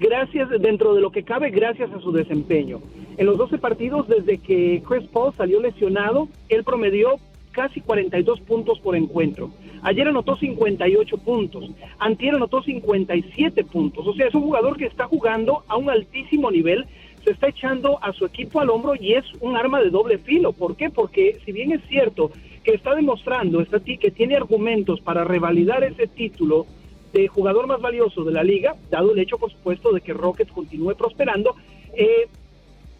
gracias 0.00 0.48
dentro 0.60 0.94
de 0.94 1.02
lo 1.02 1.12
que 1.12 1.22
cabe 1.22 1.50
gracias 1.50 1.92
a 1.92 2.00
su 2.00 2.10
desempeño. 2.10 2.80
En 3.18 3.26
los 3.26 3.36
12 3.36 3.58
partidos 3.58 4.08
desde 4.08 4.38
que 4.38 4.82
Chris 4.88 5.06
Paul 5.12 5.34
salió 5.36 5.60
lesionado, 5.60 6.28
él 6.48 6.64
promedió 6.64 7.16
casi 7.52 7.80
42 7.80 8.40
puntos 8.40 8.80
por 8.80 8.96
encuentro. 8.96 9.50
Ayer 9.82 10.08
anotó 10.08 10.36
58 10.36 11.18
puntos, 11.18 11.70
antier 11.98 12.34
anotó 12.34 12.62
57 12.62 13.64
puntos. 13.64 14.06
O 14.06 14.14
sea, 14.14 14.26
es 14.26 14.34
un 14.34 14.42
jugador 14.42 14.76
que 14.76 14.86
está 14.86 15.06
jugando 15.06 15.64
a 15.68 15.76
un 15.76 15.90
altísimo 15.90 16.50
nivel, 16.50 16.86
se 17.24 17.32
está 17.32 17.48
echando 17.48 18.02
a 18.02 18.12
su 18.14 18.24
equipo 18.24 18.60
al 18.60 18.70
hombro 18.70 18.94
y 18.98 19.12
es 19.12 19.24
un 19.40 19.56
arma 19.56 19.80
de 19.82 19.90
doble 19.90 20.18
filo. 20.18 20.52
¿Por 20.52 20.76
qué? 20.76 20.88
Porque 20.88 21.38
si 21.44 21.52
bien 21.52 21.72
es 21.72 21.82
cierto 21.88 22.30
que 22.64 22.72
está 22.72 22.94
demostrando 22.94 23.60
está 23.60 23.80
que 23.80 24.10
tiene 24.10 24.36
argumentos 24.36 25.00
para 25.00 25.24
revalidar 25.24 25.82
ese 25.84 26.06
título 26.06 26.66
de 27.12 27.28
jugador 27.28 27.66
más 27.66 27.80
valioso 27.80 28.24
de 28.24 28.32
la 28.32 28.42
liga, 28.44 28.76
dado 28.90 29.12
el 29.12 29.18
hecho, 29.18 29.38
por 29.38 29.50
supuesto, 29.50 29.92
de 29.92 30.00
que 30.00 30.12
Rockets 30.12 30.52
continúe 30.52 30.94
prosperando, 30.94 31.56
eh, 31.94 32.28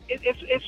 es, 0.08 0.20
es- 0.22 0.42
es 0.50 0.62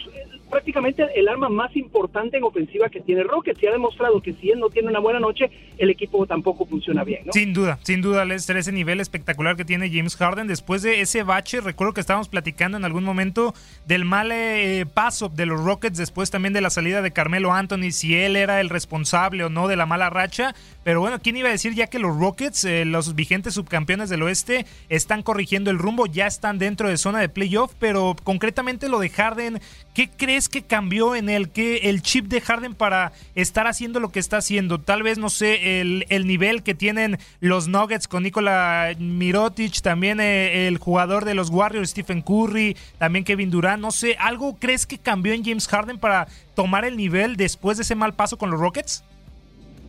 prácticamente 0.48 1.05
el 1.16 1.26
arma 1.28 1.48
más 1.48 1.74
importante 1.76 2.37
en 2.37 2.44
ofensiva 2.44 2.88
que 2.90 3.00
tiene 3.00 3.22
Rockets 3.24 3.61
y 3.62 3.66
ha 3.66 3.72
demostrado 3.72 4.20
que 4.20 4.35
si 4.35 4.50
él 4.50 4.61
no 4.61 4.68
tiene 4.68 4.88
una 4.88 5.00
buena 5.00 5.18
noche, 5.18 5.50
el 5.78 5.88
equipo 5.90 6.26
tampoco 6.26 6.66
funciona 6.66 7.02
bien. 7.05 7.24
Sin 7.33 7.55
duda, 7.55 7.78
sin 7.83 8.02
duda, 8.02 8.24
Lester, 8.26 8.57
ese 8.59 8.70
nivel 8.70 9.00
espectacular 9.00 9.57
que 9.57 9.64
tiene 9.64 9.90
James 9.90 10.14
Harden 10.14 10.46
después 10.46 10.83
de 10.83 11.00
ese 11.00 11.22
bache. 11.22 11.61
Recuerdo 11.62 11.94
que 11.94 12.02
estábamos 12.02 12.28
platicando 12.28 12.76
en 12.76 12.85
algún 12.85 13.02
momento 13.02 13.55
del 13.87 14.05
mal 14.05 14.31
eh, 14.31 14.85
paso 14.92 15.31
de 15.31 15.46
los 15.46 15.64
Rockets, 15.64 15.96
después 15.96 16.31
también 16.31 16.52
de 16.52 16.61
la 16.61 16.68
salida 16.70 17.00
de 17.02 17.11
Carmelo 17.12 17.52
Anthony, 17.52 17.90
si 17.90 18.14
él 18.14 18.37
era 18.37 18.61
el 18.61 18.68
responsable 18.68 19.42
o 19.44 19.48
no 19.48 19.66
de 19.68 19.76
la 19.76 19.87
mala 19.87 20.11
racha. 20.11 20.55
Pero 20.84 21.00
bueno, 21.00 21.20
¿quién 21.20 21.36
iba 21.36 21.48
a 21.48 21.52
decir 21.52 21.74
ya 21.74 21.86
que 21.86 21.98
los 21.98 22.16
Rockets, 22.16 22.64
eh, 22.64 22.84
los 22.84 23.14
vigentes 23.14 23.54
subcampeones 23.54 24.10
del 24.10 24.22
oeste, 24.22 24.66
están 24.88 25.22
corrigiendo 25.22 25.70
el 25.70 25.78
rumbo, 25.78 26.06
ya 26.06 26.26
están 26.26 26.58
dentro 26.58 26.88
de 26.88 26.96
zona 26.96 27.20
de 27.20 27.28
playoff? 27.28 27.72
Pero 27.78 28.16
concretamente 28.24 28.88
lo 28.88 28.98
de 28.98 29.08
Harden, 29.08 29.60
¿qué 29.94 30.10
crees 30.10 30.48
que 30.48 30.62
cambió 30.62 31.14
en 31.14 31.28
el 31.28 31.50
que 31.50 31.90
el 31.90 32.02
chip 32.02 32.26
de 32.26 32.40
Harden 32.40 32.74
para 32.74 33.12
estar 33.34 33.66
haciendo 33.66 34.00
lo 34.00 34.10
que 34.10 34.18
está 34.18 34.38
haciendo? 34.38 34.80
Tal 34.80 35.02
vez, 35.02 35.18
no 35.18 35.30
sé, 35.30 35.80
el, 35.80 36.04
el 36.08 36.26
nivel 36.26 36.62
que 36.62 36.74
tienen 36.74 37.18
los 37.40 37.68
Nuggets 37.68 38.08
con 38.08 38.24
Nikola 38.24 38.94
Mirotic, 38.98 39.80
también 39.82 40.18
eh, 40.20 40.66
el 40.66 40.78
jugador 40.78 41.24
de 41.24 41.34
los 41.34 41.50
Warriors, 41.50 41.90
Stephen 41.90 42.22
Curry, 42.22 42.76
también 42.98 43.24
Kevin 43.24 43.50
Durant, 43.50 43.80
no 43.80 43.92
sé, 43.92 44.16
¿algo 44.18 44.56
crees 44.58 44.86
que 44.86 44.98
cambió 44.98 45.32
en 45.32 45.44
James 45.44 45.68
Harden 45.68 45.98
para 45.98 46.26
tomar 46.54 46.84
el 46.84 46.96
nivel 46.96 47.36
después 47.36 47.76
de 47.78 47.82
ese 47.82 47.94
mal 47.94 48.14
paso 48.14 48.36
con 48.36 48.50
los 48.50 48.58
Rockets? 48.58 49.04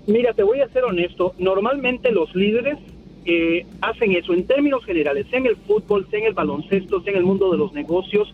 Mira, 0.06 0.34
te 0.34 0.44
voy 0.44 0.60
a 0.60 0.68
ser 0.68 0.84
honesto, 0.84 1.34
normalmente 1.38 2.12
los 2.12 2.36
líderes 2.36 2.78
eh, 3.26 3.66
hacen 3.80 4.12
eso 4.12 4.34
en 4.34 4.46
términos 4.46 4.84
generales, 4.84 5.28
sea 5.30 5.39
en 5.39 5.46
el 5.46 5.56
fútbol, 5.56 6.08
sea 6.10 6.20
en 6.20 6.26
el 6.26 6.34
baloncesto, 6.34 7.02
sea 7.02 7.13
en 7.13 7.20
el 7.20 7.26
mundo 7.26 7.50
de 7.52 7.58
los 7.58 7.72
negocios, 7.72 8.34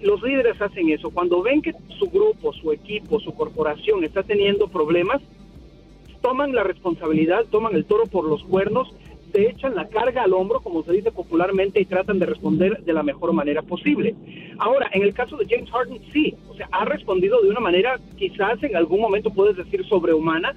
los 0.00 0.22
líderes 0.22 0.60
hacen 0.62 0.88
eso. 0.88 1.10
Cuando 1.10 1.42
ven 1.42 1.60
que 1.60 1.74
su 1.98 2.06
grupo, 2.06 2.54
su 2.54 2.72
equipo, 2.72 3.20
su 3.20 3.34
corporación 3.34 4.02
está 4.02 4.22
teniendo 4.22 4.68
problemas, 4.68 5.20
toman 6.22 6.54
la 6.54 6.64
responsabilidad, 6.64 7.44
toman 7.50 7.74
el 7.74 7.84
toro 7.84 8.06
por 8.06 8.24
los 8.24 8.42
cuernos, 8.44 8.88
se 9.30 9.48
echan 9.48 9.74
la 9.74 9.88
carga 9.88 10.22
al 10.24 10.32
hombro, 10.32 10.60
como 10.60 10.82
se 10.84 10.92
dice 10.92 11.12
popularmente, 11.12 11.80
y 11.80 11.84
tratan 11.84 12.18
de 12.18 12.26
responder 12.26 12.82
de 12.82 12.92
la 12.94 13.02
mejor 13.02 13.34
manera 13.34 13.60
posible. 13.60 14.14
Ahora, 14.58 14.88
en 14.92 15.02
el 15.02 15.12
caso 15.12 15.36
de 15.36 15.46
James 15.48 15.70
Harden, 15.70 16.00
sí, 16.12 16.34
o 16.48 16.54
sea, 16.54 16.68
ha 16.72 16.86
respondido 16.86 17.40
de 17.42 17.50
una 17.50 17.60
manera 17.60 18.00
quizás 18.16 18.62
en 18.62 18.74
algún 18.74 19.00
momento 19.00 19.30
puedes 19.30 19.56
decir 19.56 19.86
sobrehumana, 19.86 20.54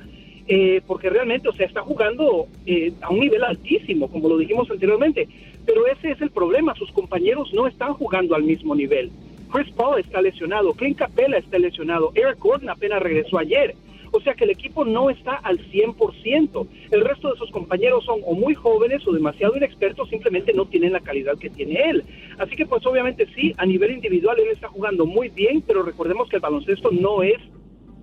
eh, 0.47 0.81
porque 0.85 1.09
realmente, 1.09 1.47
o 1.47 1.53
sea, 1.53 1.65
está 1.65 1.81
jugando 1.81 2.47
eh, 2.65 2.91
a 3.01 3.09
un 3.09 3.19
nivel 3.19 3.43
altísimo, 3.43 4.09
como 4.09 4.29
lo 4.29 4.37
dijimos 4.37 4.69
anteriormente, 4.69 5.27
pero 5.65 5.87
ese 5.87 6.11
es 6.11 6.21
el 6.21 6.31
problema, 6.31 6.75
sus 6.75 6.91
compañeros 6.91 7.53
no 7.53 7.67
están 7.67 7.93
jugando 7.93 8.35
al 8.35 8.43
mismo 8.43 8.75
nivel. 8.75 9.11
Chris 9.51 9.71
Paul 9.73 9.99
está 9.99 10.21
lesionado, 10.21 10.73
Clint 10.73 10.97
Capella 10.97 11.37
está 11.37 11.59
lesionado, 11.59 12.11
Eric 12.15 12.39
Gordon 12.39 12.69
apenas 12.69 13.01
regresó 13.01 13.37
ayer. 13.37 13.75
O 14.15 14.21
sea 14.21 14.35
que 14.35 14.43
el 14.43 14.51
equipo 14.51 14.85
no 14.85 15.09
está 15.09 15.33
al 15.37 15.57
100%. 15.71 16.67
El 16.91 17.01
resto 17.01 17.31
de 17.31 17.37
sus 17.37 17.49
compañeros 17.49 18.05
son 18.05 18.19
o 18.25 18.35
muy 18.35 18.53
jóvenes 18.53 19.01
o 19.07 19.11
demasiado 19.11 19.57
inexpertos, 19.57 20.07
simplemente 20.09 20.53
no 20.53 20.65
tienen 20.65 20.93
la 20.93 20.99
calidad 20.99 21.35
que 21.39 21.49
tiene 21.49 21.89
él. 21.89 22.03
Así 22.37 22.55
que 22.55 22.67
pues 22.67 22.85
obviamente 22.85 23.27
sí, 23.33 23.55
a 23.57 23.65
nivel 23.65 23.91
individual 23.91 24.39
él 24.39 24.49
está 24.51 24.67
jugando 24.67 25.07
muy 25.07 25.29
bien, 25.29 25.63
pero 25.65 25.81
recordemos 25.81 26.29
que 26.29 26.35
el 26.35 26.43
baloncesto 26.43 26.91
no 26.91 27.23
es 27.23 27.39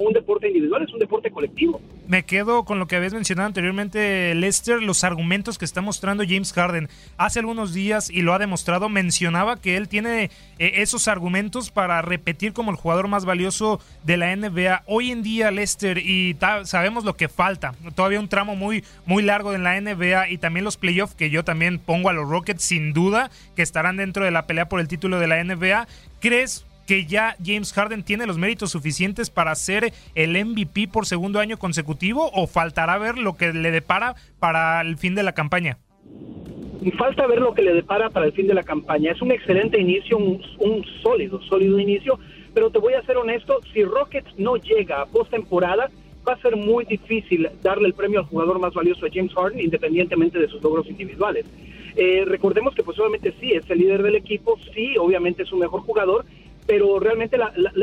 un 0.07 0.13
deporte 0.13 0.49
individual, 0.49 0.83
es 0.83 0.93
un 0.93 0.99
deporte 0.99 1.31
colectivo. 1.31 1.81
Me 2.09 2.25
quedo 2.25 2.65
con 2.65 2.79
lo 2.79 2.87
que 2.87 2.97
habías 2.97 3.13
mencionado 3.13 3.47
anteriormente, 3.47 4.35
Lester, 4.35 4.83
los 4.83 5.05
argumentos 5.05 5.59
que 5.59 5.65
está 5.65 5.81
mostrando 5.81 6.25
James 6.27 6.53
Harden. 6.53 6.89
Hace 7.19 7.41
algunos 7.41 7.75
días, 7.75 8.11
y 8.11 8.23
lo 8.23 8.33
ha 8.33 8.39
demostrado, 8.39 8.89
mencionaba 8.89 9.61
que 9.61 9.77
él 9.77 9.89
tiene 9.89 10.31
eh, 10.59 10.73
esos 10.77 11.07
argumentos 11.07 11.71
para 11.71 12.01
repetir 12.03 12.53
como 12.53 12.71
el 12.71 12.77
jugador 12.77 13.09
más 13.09 13.25
valioso 13.25 13.81
de 14.03 14.17
la 14.17 14.35
NBA. 14.35 14.85
Hoy 14.87 15.11
en 15.11 15.23
día, 15.23 15.51
Lester, 15.51 15.99
y 15.99 16.37
sabemos 16.65 17.05
lo 17.05 17.15
que 17.17 17.29
falta, 17.29 17.75
todavía 17.95 18.21
un 18.21 18.29
tramo 18.29 18.57
muy, 18.57 18.83
muy 19.05 19.23
largo 19.23 19.53
en 19.53 19.65
la 19.65 19.79
NBA 19.81 20.31
y 20.31 20.39
también 20.39 20.65
los 20.65 20.79
playoffs, 20.79 21.15
que 21.15 21.31
yo 21.31 21.45
también 21.45 21.79
pongo 21.79 22.09
a 22.09 22.13
los 22.13 22.29
Rockets 22.29 22.65
sin 22.65 22.93
duda, 22.93 23.31
que 23.55 23.63
estarán 23.63 23.99
dentro 23.99 24.25
de 24.25 24.31
la 24.31 24.47
pelea 24.47 24.69
por 24.69 24.81
el 24.81 24.89
título 24.89 25.21
de 25.21 25.27
la 25.27 25.45
NBA. 25.45 25.87
¿Crees 26.21 26.67
que 26.91 27.07
ya 27.07 27.37
James 27.41 27.73
Harden 27.73 28.03
tiene 28.03 28.27
los 28.27 28.37
méritos 28.37 28.73
suficientes 28.73 29.31
para 29.31 29.55
ser 29.55 29.93
el 30.17 30.33
MVP 30.45 30.89
por 30.89 31.07
segundo 31.07 31.39
año 31.39 31.57
consecutivo 31.57 32.33
o 32.35 32.49
faltará 32.49 32.99
ver 32.99 33.17
lo 33.17 33.37
que 33.37 33.53
le 33.53 33.71
depara 33.71 34.17
para 34.41 34.81
el 34.81 34.97
fin 34.97 35.15
de 35.15 35.23
la 35.23 35.31
campaña? 35.31 35.79
Falta 36.99 37.29
ver 37.29 37.39
lo 37.39 37.55
que 37.55 37.63
le 37.63 37.75
depara 37.75 38.11
para 38.11 38.27
el 38.27 38.33
fin 38.33 38.49
de 38.49 38.55
la 38.55 38.65
campaña. 38.65 39.13
Es 39.13 39.23
un 39.23 39.31
excelente 39.31 39.81
inicio, 39.81 40.19
un, 40.19 40.85
sólido, 41.01 41.41
sólido 41.43 41.79
inicio, 41.79 42.19
pero 42.55 42.71
te 42.71 42.81
voy 42.81 42.95
a 42.95 43.03
ser 43.03 43.19
honesto, 43.19 43.61
si 43.73 43.85
Rockets 43.85 44.37
no 44.37 44.57
llega 44.57 45.03
a 45.03 45.07
postemporada, 45.07 45.93
va 46.29 46.33
a 46.33 46.43
ser 46.43 46.57
muy 46.57 46.87
difícil 46.87 47.49
darle 47.63 47.87
el 47.87 47.95
premio 47.95 48.19
al 48.19 48.27
jugador 48.27 48.59
más 48.59 48.75
valioso 48.75 49.07
a 49.07 49.11
James 49.13 49.33
Harden, 49.33 49.61
independientemente 49.61 50.41
de 50.41 50.49
sus 50.49 50.61
logros 50.61 50.89
individuales. 50.89 51.47
Eh, 51.95 52.25
recordemos 52.27 52.75
que 52.75 52.83
pues 52.83 52.99
obviamente 52.99 53.33
sí, 53.41 53.53
es 53.53 53.69
el 53.71 53.79
líder 53.79 54.03
del 54.03 54.17
equipo, 54.17 54.59
sí, 54.75 54.97
obviamente 54.99 55.45
es 55.45 55.53
un 55.53 55.61
mejor 55.61 55.83
jugador, 55.83 56.25
pero 56.71 57.01
realmente 57.01 57.37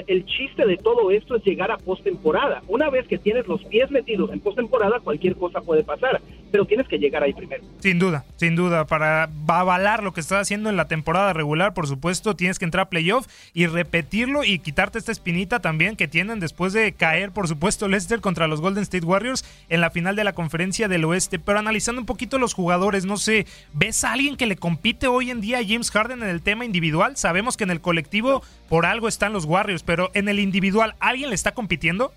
el 0.07 0.25
chiste 0.25 0.65
de 0.65 0.77
todo 0.77 1.11
esto 1.11 1.35
es 1.35 1.43
llegar 1.43 1.71
a 1.71 1.77
postemporada. 1.77 2.61
Una 2.69 2.89
vez 2.89 3.05
que 3.05 3.17
tienes 3.17 3.45
los 3.45 3.61
pies 3.65 3.91
metidos 3.91 4.31
en 4.31 4.39
postemporada, 4.39 5.01
cualquier 5.01 5.35
cosa 5.35 5.59
puede 5.59 5.83
pasar, 5.83 6.21
pero 6.53 6.63
tienes 6.63 6.87
que 6.87 6.97
llegar 6.97 7.21
ahí 7.21 7.33
primero. 7.33 7.65
Sin 7.79 7.99
duda, 7.99 8.23
sin 8.37 8.55
duda, 8.55 8.87
para 8.87 9.29
avalar 9.49 10.03
lo 10.03 10.13
que 10.13 10.21
estás 10.21 10.43
haciendo 10.43 10.69
en 10.69 10.77
la 10.77 10.87
temporada 10.87 11.33
regular, 11.33 11.73
por 11.73 11.85
supuesto, 11.85 12.37
tienes 12.37 12.59
que 12.59 12.63
entrar 12.63 12.85
a 12.85 12.89
playoff 12.89 13.27
y 13.53 13.65
repetirlo 13.65 14.45
y 14.45 14.59
quitarte 14.59 14.99
esta 14.99 15.11
espinita 15.11 15.59
también 15.59 15.97
que 15.97 16.07
tienen 16.07 16.39
después 16.39 16.71
de 16.71 16.93
caer, 16.93 17.31
por 17.31 17.49
supuesto, 17.49 17.89
Leicester 17.89 18.21
contra 18.21 18.47
los 18.47 18.61
Golden 18.61 18.83
State 18.83 19.05
Warriors 19.05 19.43
en 19.67 19.81
la 19.81 19.89
final 19.89 20.15
de 20.15 20.23
la 20.23 20.31
conferencia 20.31 20.87
del 20.87 21.03
oeste. 21.03 21.39
Pero 21.39 21.59
analizando 21.59 21.99
un 21.99 22.05
poquito 22.05 22.39
los 22.39 22.53
jugadores, 22.53 23.05
no 23.05 23.17
sé, 23.17 23.47
¿ves 23.73 24.05
a 24.05 24.13
alguien 24.13 24.37
que 24.37 24.45
le 24.45 24.55
compite 24.55 25.07
hoy 25.07 25.29
en 25.29 25.41
día 25.41 25.57
a 25.57 25.65
James 25.67 25.91
Harden 25.91 26.23
en 26.23 26.29
el 26.29 26.41
tema 26.41 26.63
individual? 26.63 27.17
Sabemos 27.17 27.57
que 27.57 27.65
en 27.65 27.71
el 27.71 27.81
colectivo 27.81 28.43
algo 28.85 29.07
están 29.07 29.33
los 29.33 29.45
Warriors, 29.45 29.83
pero 29.83 30.09
en 30.13 30.29
el 30.29 30.39
individual, 30.39 30.95
¿alguien 30.99 31.29
le 31.29 31.35
está 31.35 31.53
compitiendo? 31.53 32.11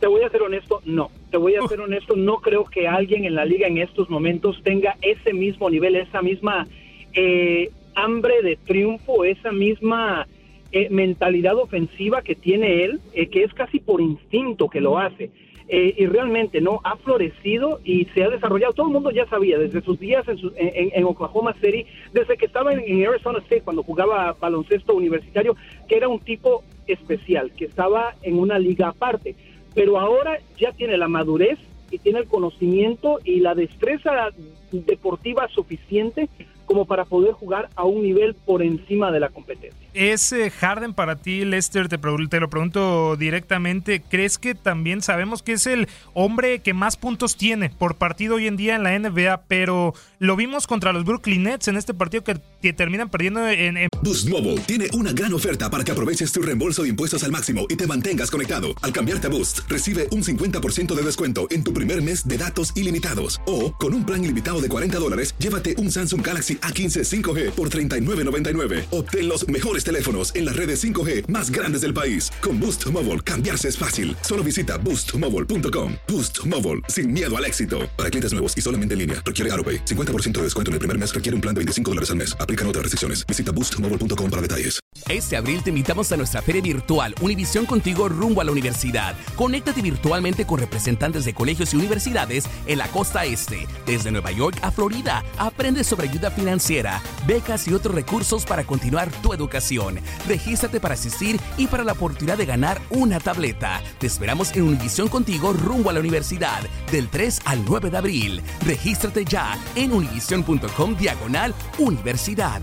Te 0.00 0.06
voy 0.06 0.22
a 0.22 0.30
ser 0.30 0.42
honesto, 0.42 0.80
no. 0.84 1.10
Te 1.30 1.36
voy 1.36 1.56
a 1.56 1.66
ser 1.66 1.80
honesto, 1.80 2.14
no 2.14 2.36
creo 2.36 2.64
que 2.64 2.86
alguien 2.86 3.24
en 3.24 3.34
la 3.34 3.44
liga 3.44 3.66
en 3.66 3.78
estos 3.78 4.08
momentos 4.08 4.60
tenga 4.62 4.96
ese 5.02 5.32
mismo 5.32 5.68
nivel, 5.68 5.96
esa 5.96 6.22
misma 6.22 6.68
eh, 7.14 7.70
hambre 7.94 8.42
de 8.42 8.56
triunfo, 8.56 9.24
esa 9.24 9.50
misma 9.50 10.28
eh, 10.70 10.88
mentalidad 10.90 11.56
ofensiva 11.56 12.22
que 12.22 12.34
tiene 12.34 12.84
él, 12.84 13.00
eh, 13.12 13.28
que 13.28 13.42
es 13.42 13.52
casi 13.54 13.80
por 13.80 14.00
instinto 14.00 14.68
que 14.68 14.80
lo 14.80 14.98
hace. 14.98 15.30
Eh, 15.70 15.94
y 15.98 16.06
realmente 16.06 16.62
no 16.62 16.80
ha 16.82 16.96
florecido 16.96 17.80
y 17.84 18.06
se 18.06 18.24
ha 18.24 18.30
desarrollado. 18.30 18.72
Todo 18.72 18.86
el 18.86 18.92
mundo 18.92 19.10
ya 19.10 19.26
sabía 19.26 19.58
desde 19.58 19.82
sus 19.82 20.00
días 20.00 20.24
en, 20.56 21.04
Oklahoma 21.04 21.52
City, 21.60 21.84
desde 22.14 22.38
que 22.38 22.46
estaba 22.46 22.72
en, 22.72 23.06
Arizona 23.06 23.40
State 23.40 23.60
cuando 23.62 23.82
jugaba 23.82 24.34
baloncesto 24.40 24.94
universitario, 24.94 25.56
que 25.86 25.96
era 25.96 26.08
un 26.08 26.20
tipo 26.20 26.64
especial, 26.86 27.52
que 27.52 27.66
estaba 27.66 28.14
en 28.22 28.38
una 28.38 28.58
liga 28.58 28.88
aparte. 28.88 29.36
Pero 29.74 30.00
ahora 30.00 30.38
ya 30.56 30.72
tiene 30.72 30.96
la 30.96 31.06
madurez 31.06 31.58
y 31.90 31.98
tiene 31.98 32.20
el 32.20 32.28
conocimiento 32.28 33.18
y 33.22 33.40
la 33.40 33.54
destreza 33.54 34.30
deportiva 34.72 35.48
suficiente 35.48 36.28
como 36.68 36.84
para 36.84 37.06
poder 37.06 37.32
jugar 37.32 37.70
a 37.74 37.84
un 37.84 38.02
nivel 38.02 38.34
por 38.34 38.62
encima 38.62 39.10
de 39.10 39.20
la 39.20 39.30
competencia. 39.30 39.88
¿Es 39.94 40.32
eh, 40.32 40.50
Harden 40.50 40.92
para 40.92 41.16
ti, 41.16 41.44
Lester? 41.44 41.88
Te, 41.88 41.96
te, 41.96 42.40
lo 42.40 42.50
pregunto 42.50 43.16
directamente. 43.16 44.02
¿Crees 44.02 44.38
que 44.38 44.54
también 44.54 45.00
sabemos 45.00 45.42
que 45.42 45.54
es 45.54 45.66
el 45.66 45.88
hombre 46.12 46.60
que 46.60 46.74
más 46.74 46.96
puntos 46.96 47.36
tiene 47.36 47.70
por 47.70 47.96
partido 47.96 48.36
hoy 48.36 48.46
en 48.46 48.56
día 48.56 48.76
en 48.76 48.82
la 48.82 48.96
NBA? 48.96 49.44
Pero 49.48 49.94
lo 50.18 50.36
vimos 50.36 50.66
contra 50.66 50.92
los 50.92 51.04
Brooklyn 51.04 51.44
Nets 51.44 51.68
en 51.68 51.76
este 51.76 51.94
partido 51.94 52.22
que, 52.22 52.38
terminan 52.74 53.08
perdiendo 53.08 53.48
en, 53.48 53.88
Boost 54.02 54.28
Mobile 54.28 54.60
tiene 54.60 54.88
una 54.92 55.12
gran 55.12 55.32
oferta 55.32 55.70
para 55.70 55.84
que 55.84 55.92
aproveches 55.92 56.30
tu 56.32 56.42
reembolso 56.42 56.82
de 56.82 56.90
impuestos 56.90 57.24
al 57.24 57.32
máximo 57.32 57.66
y 57.68 57.76
te 57.76 57.86
mantengas 57.86 58.30
conectado. 58.30 58.68
Al 58.82 58.92
cambiarte 58.92 59.28
a 59.28 59.30
Boost, 59.30 59.60
recibe 59.68 60.06
un 60.12 60.22
50% 60.22 60.94
de 60.94 61.02
descuento 61.02 61.46
en 61.50 61.64
tu 61.64 61.72
primer 61.72 62.02
mes 62.02 62.28
de 62.28 62.36
datos 62.36 62.76
ilimitados. 62.76 63.40
O, 63.46 63.72
con 63.72 63.94
un 63.94 64.04
plan 64.04 64.22
ilimitado 64.22 64.57
de 64.60 64.68
40 64.68 64.98
dólares, 64.98 65.34
llévate 65.38 65.74
un 65.78 65.90
Samsung 65.90 66.24
Galaxy 66.24 66.56
A15 66.58 67.02
5G 67.04 67.50
por 67.50 67.70
$39.99. 67.70 68.86
Obtén 68.92 69.28
los 69.28 69.46
mejores 69.48 69.82
teléfonos 69.82 70.32
en 70.36 70.44
las 70.44 70.56
redes 70.56 70.80
5G 70.84 71.26
más 71.26 71.50
grandes 71.50 71.80
del 71.80 71.92
país. 71.92 72.30
Con 72.40 72.60
Boost 72.60 72.86
Mobile, 72.92 73.20
cambiarse 73.20 73.68
es 73.68 73.76
fácil. 73.76 74.16
Solo 74.22 74.44
visita 74.44 74.78
boostmobile.com. 74.78 75.94
Boost 76.06 76.46
Mobile, 76.46 76.82
sin 76.88 77.12
miedo 77.12 77.36
al 77.36 77.44
éxito. 77.44 77.80
Para 77.96 78.10
clientes 78.10 78.32
nuevos 78.32 78.56
y 78.56 78.60
solamente 78.60 78.92
en 78.92 79.00
línea, 79.00 79.22
requiere 79.24 79.50
AroPay. 79.50 79.84
50% 79.84 80.38
de 80.38 80.42
descuento 80.44 80.70
en 80.70 80.74
el 80.74 80.78
primer 80.78 80.96
mes 80.96 81.12
requiere 81.12 81.34
un 81.34 81.40
plan 81.40 81.54
de 81.54 81.58
25 81.58 81.90
dólares 81.90 82.10
al 82.10 82.16
mes. 82.16 82.36
Aplican 82.38 82.66
otras 82.68 82.84
restricciones. 82.84 83.26
Visita 83.26 83.50
boostmobile.com 83.50 84.30
para 84.30 84.42
detalles. 84.42 84.78
Este 85.08 85.36
abril 85.36 85.62
te 85.62 85.70
invitamos 85.70 86.12
a 86.12 86.16
nuestra 86.16 86.42
feria 86.42 86.60
virtual 86.60 87.14
Univisión 87.20 87.66
Contigo 87.66 88.08
rumbo 88.08 88.40
a 88.40 88.44
la 88.44 88.52
universidad. 88.52 89.14
Conéctate 89.36 89.80
virtualmente 89.80 90.44
con 90.44 90.58
representantes 90.58 91.24
de 91.24 91.34
colegios 91.34 91.72
y 91.72 91.76
universidades 91.76 92.44
en 92.66 92.78
la 92.78 92.88
costa 92.88 93.24
este. 93.24 93.66
Desde 93.86 94.10
Nueva 94.10 94.32
York 94.32 94.47
a 94.62 94.70
Florida, 94.70 95.24
aprende 95.38 95.84
sobre 95.84 96.08
ayuda 96.08 96.30
financiera, 96.30 97.02
becas 97.26 97.68
y 97.68 97.74
otros 97.74 97.94
recursos 97.94 98.44
para 98.44 98.64
continuar 98.64 99.10
tu 99.22 99.32
educación. 99.32 100.00
Regístrate 100.26 100.80
para 100.80 100.94
asistir 100.94 101.40
y 101.56 101.66
para 101.66 101.84
la 101.84 101.92
oportunidad 101.92 102.38
de 102.38 102.46
ganar 102.46 102.80
una 102.90 103.20
tableta. 103.20 103.82
Te 103.98 104.06
esperamos 104.06 104.54
en 104.54 104.62
Univisión 104.62 105.08
Contigo 105.08 105.52
rumbo 105.52 105.90
a 105.90 105.92
la 105.92 106.00
universidad 106.00 106.60
del 106.90 107.08
3 107.08 107.40
al 107.44 107.64
9 107.64 107.90
de 107.90 107.96
abril. 107.98 108.42
Regístrate 108.64 109.24
ya 109.24 109.58
en 109.74 109.92
univision.com 109.92 110.96
diagonal 110.96 111.54
universidad 111.78 112.62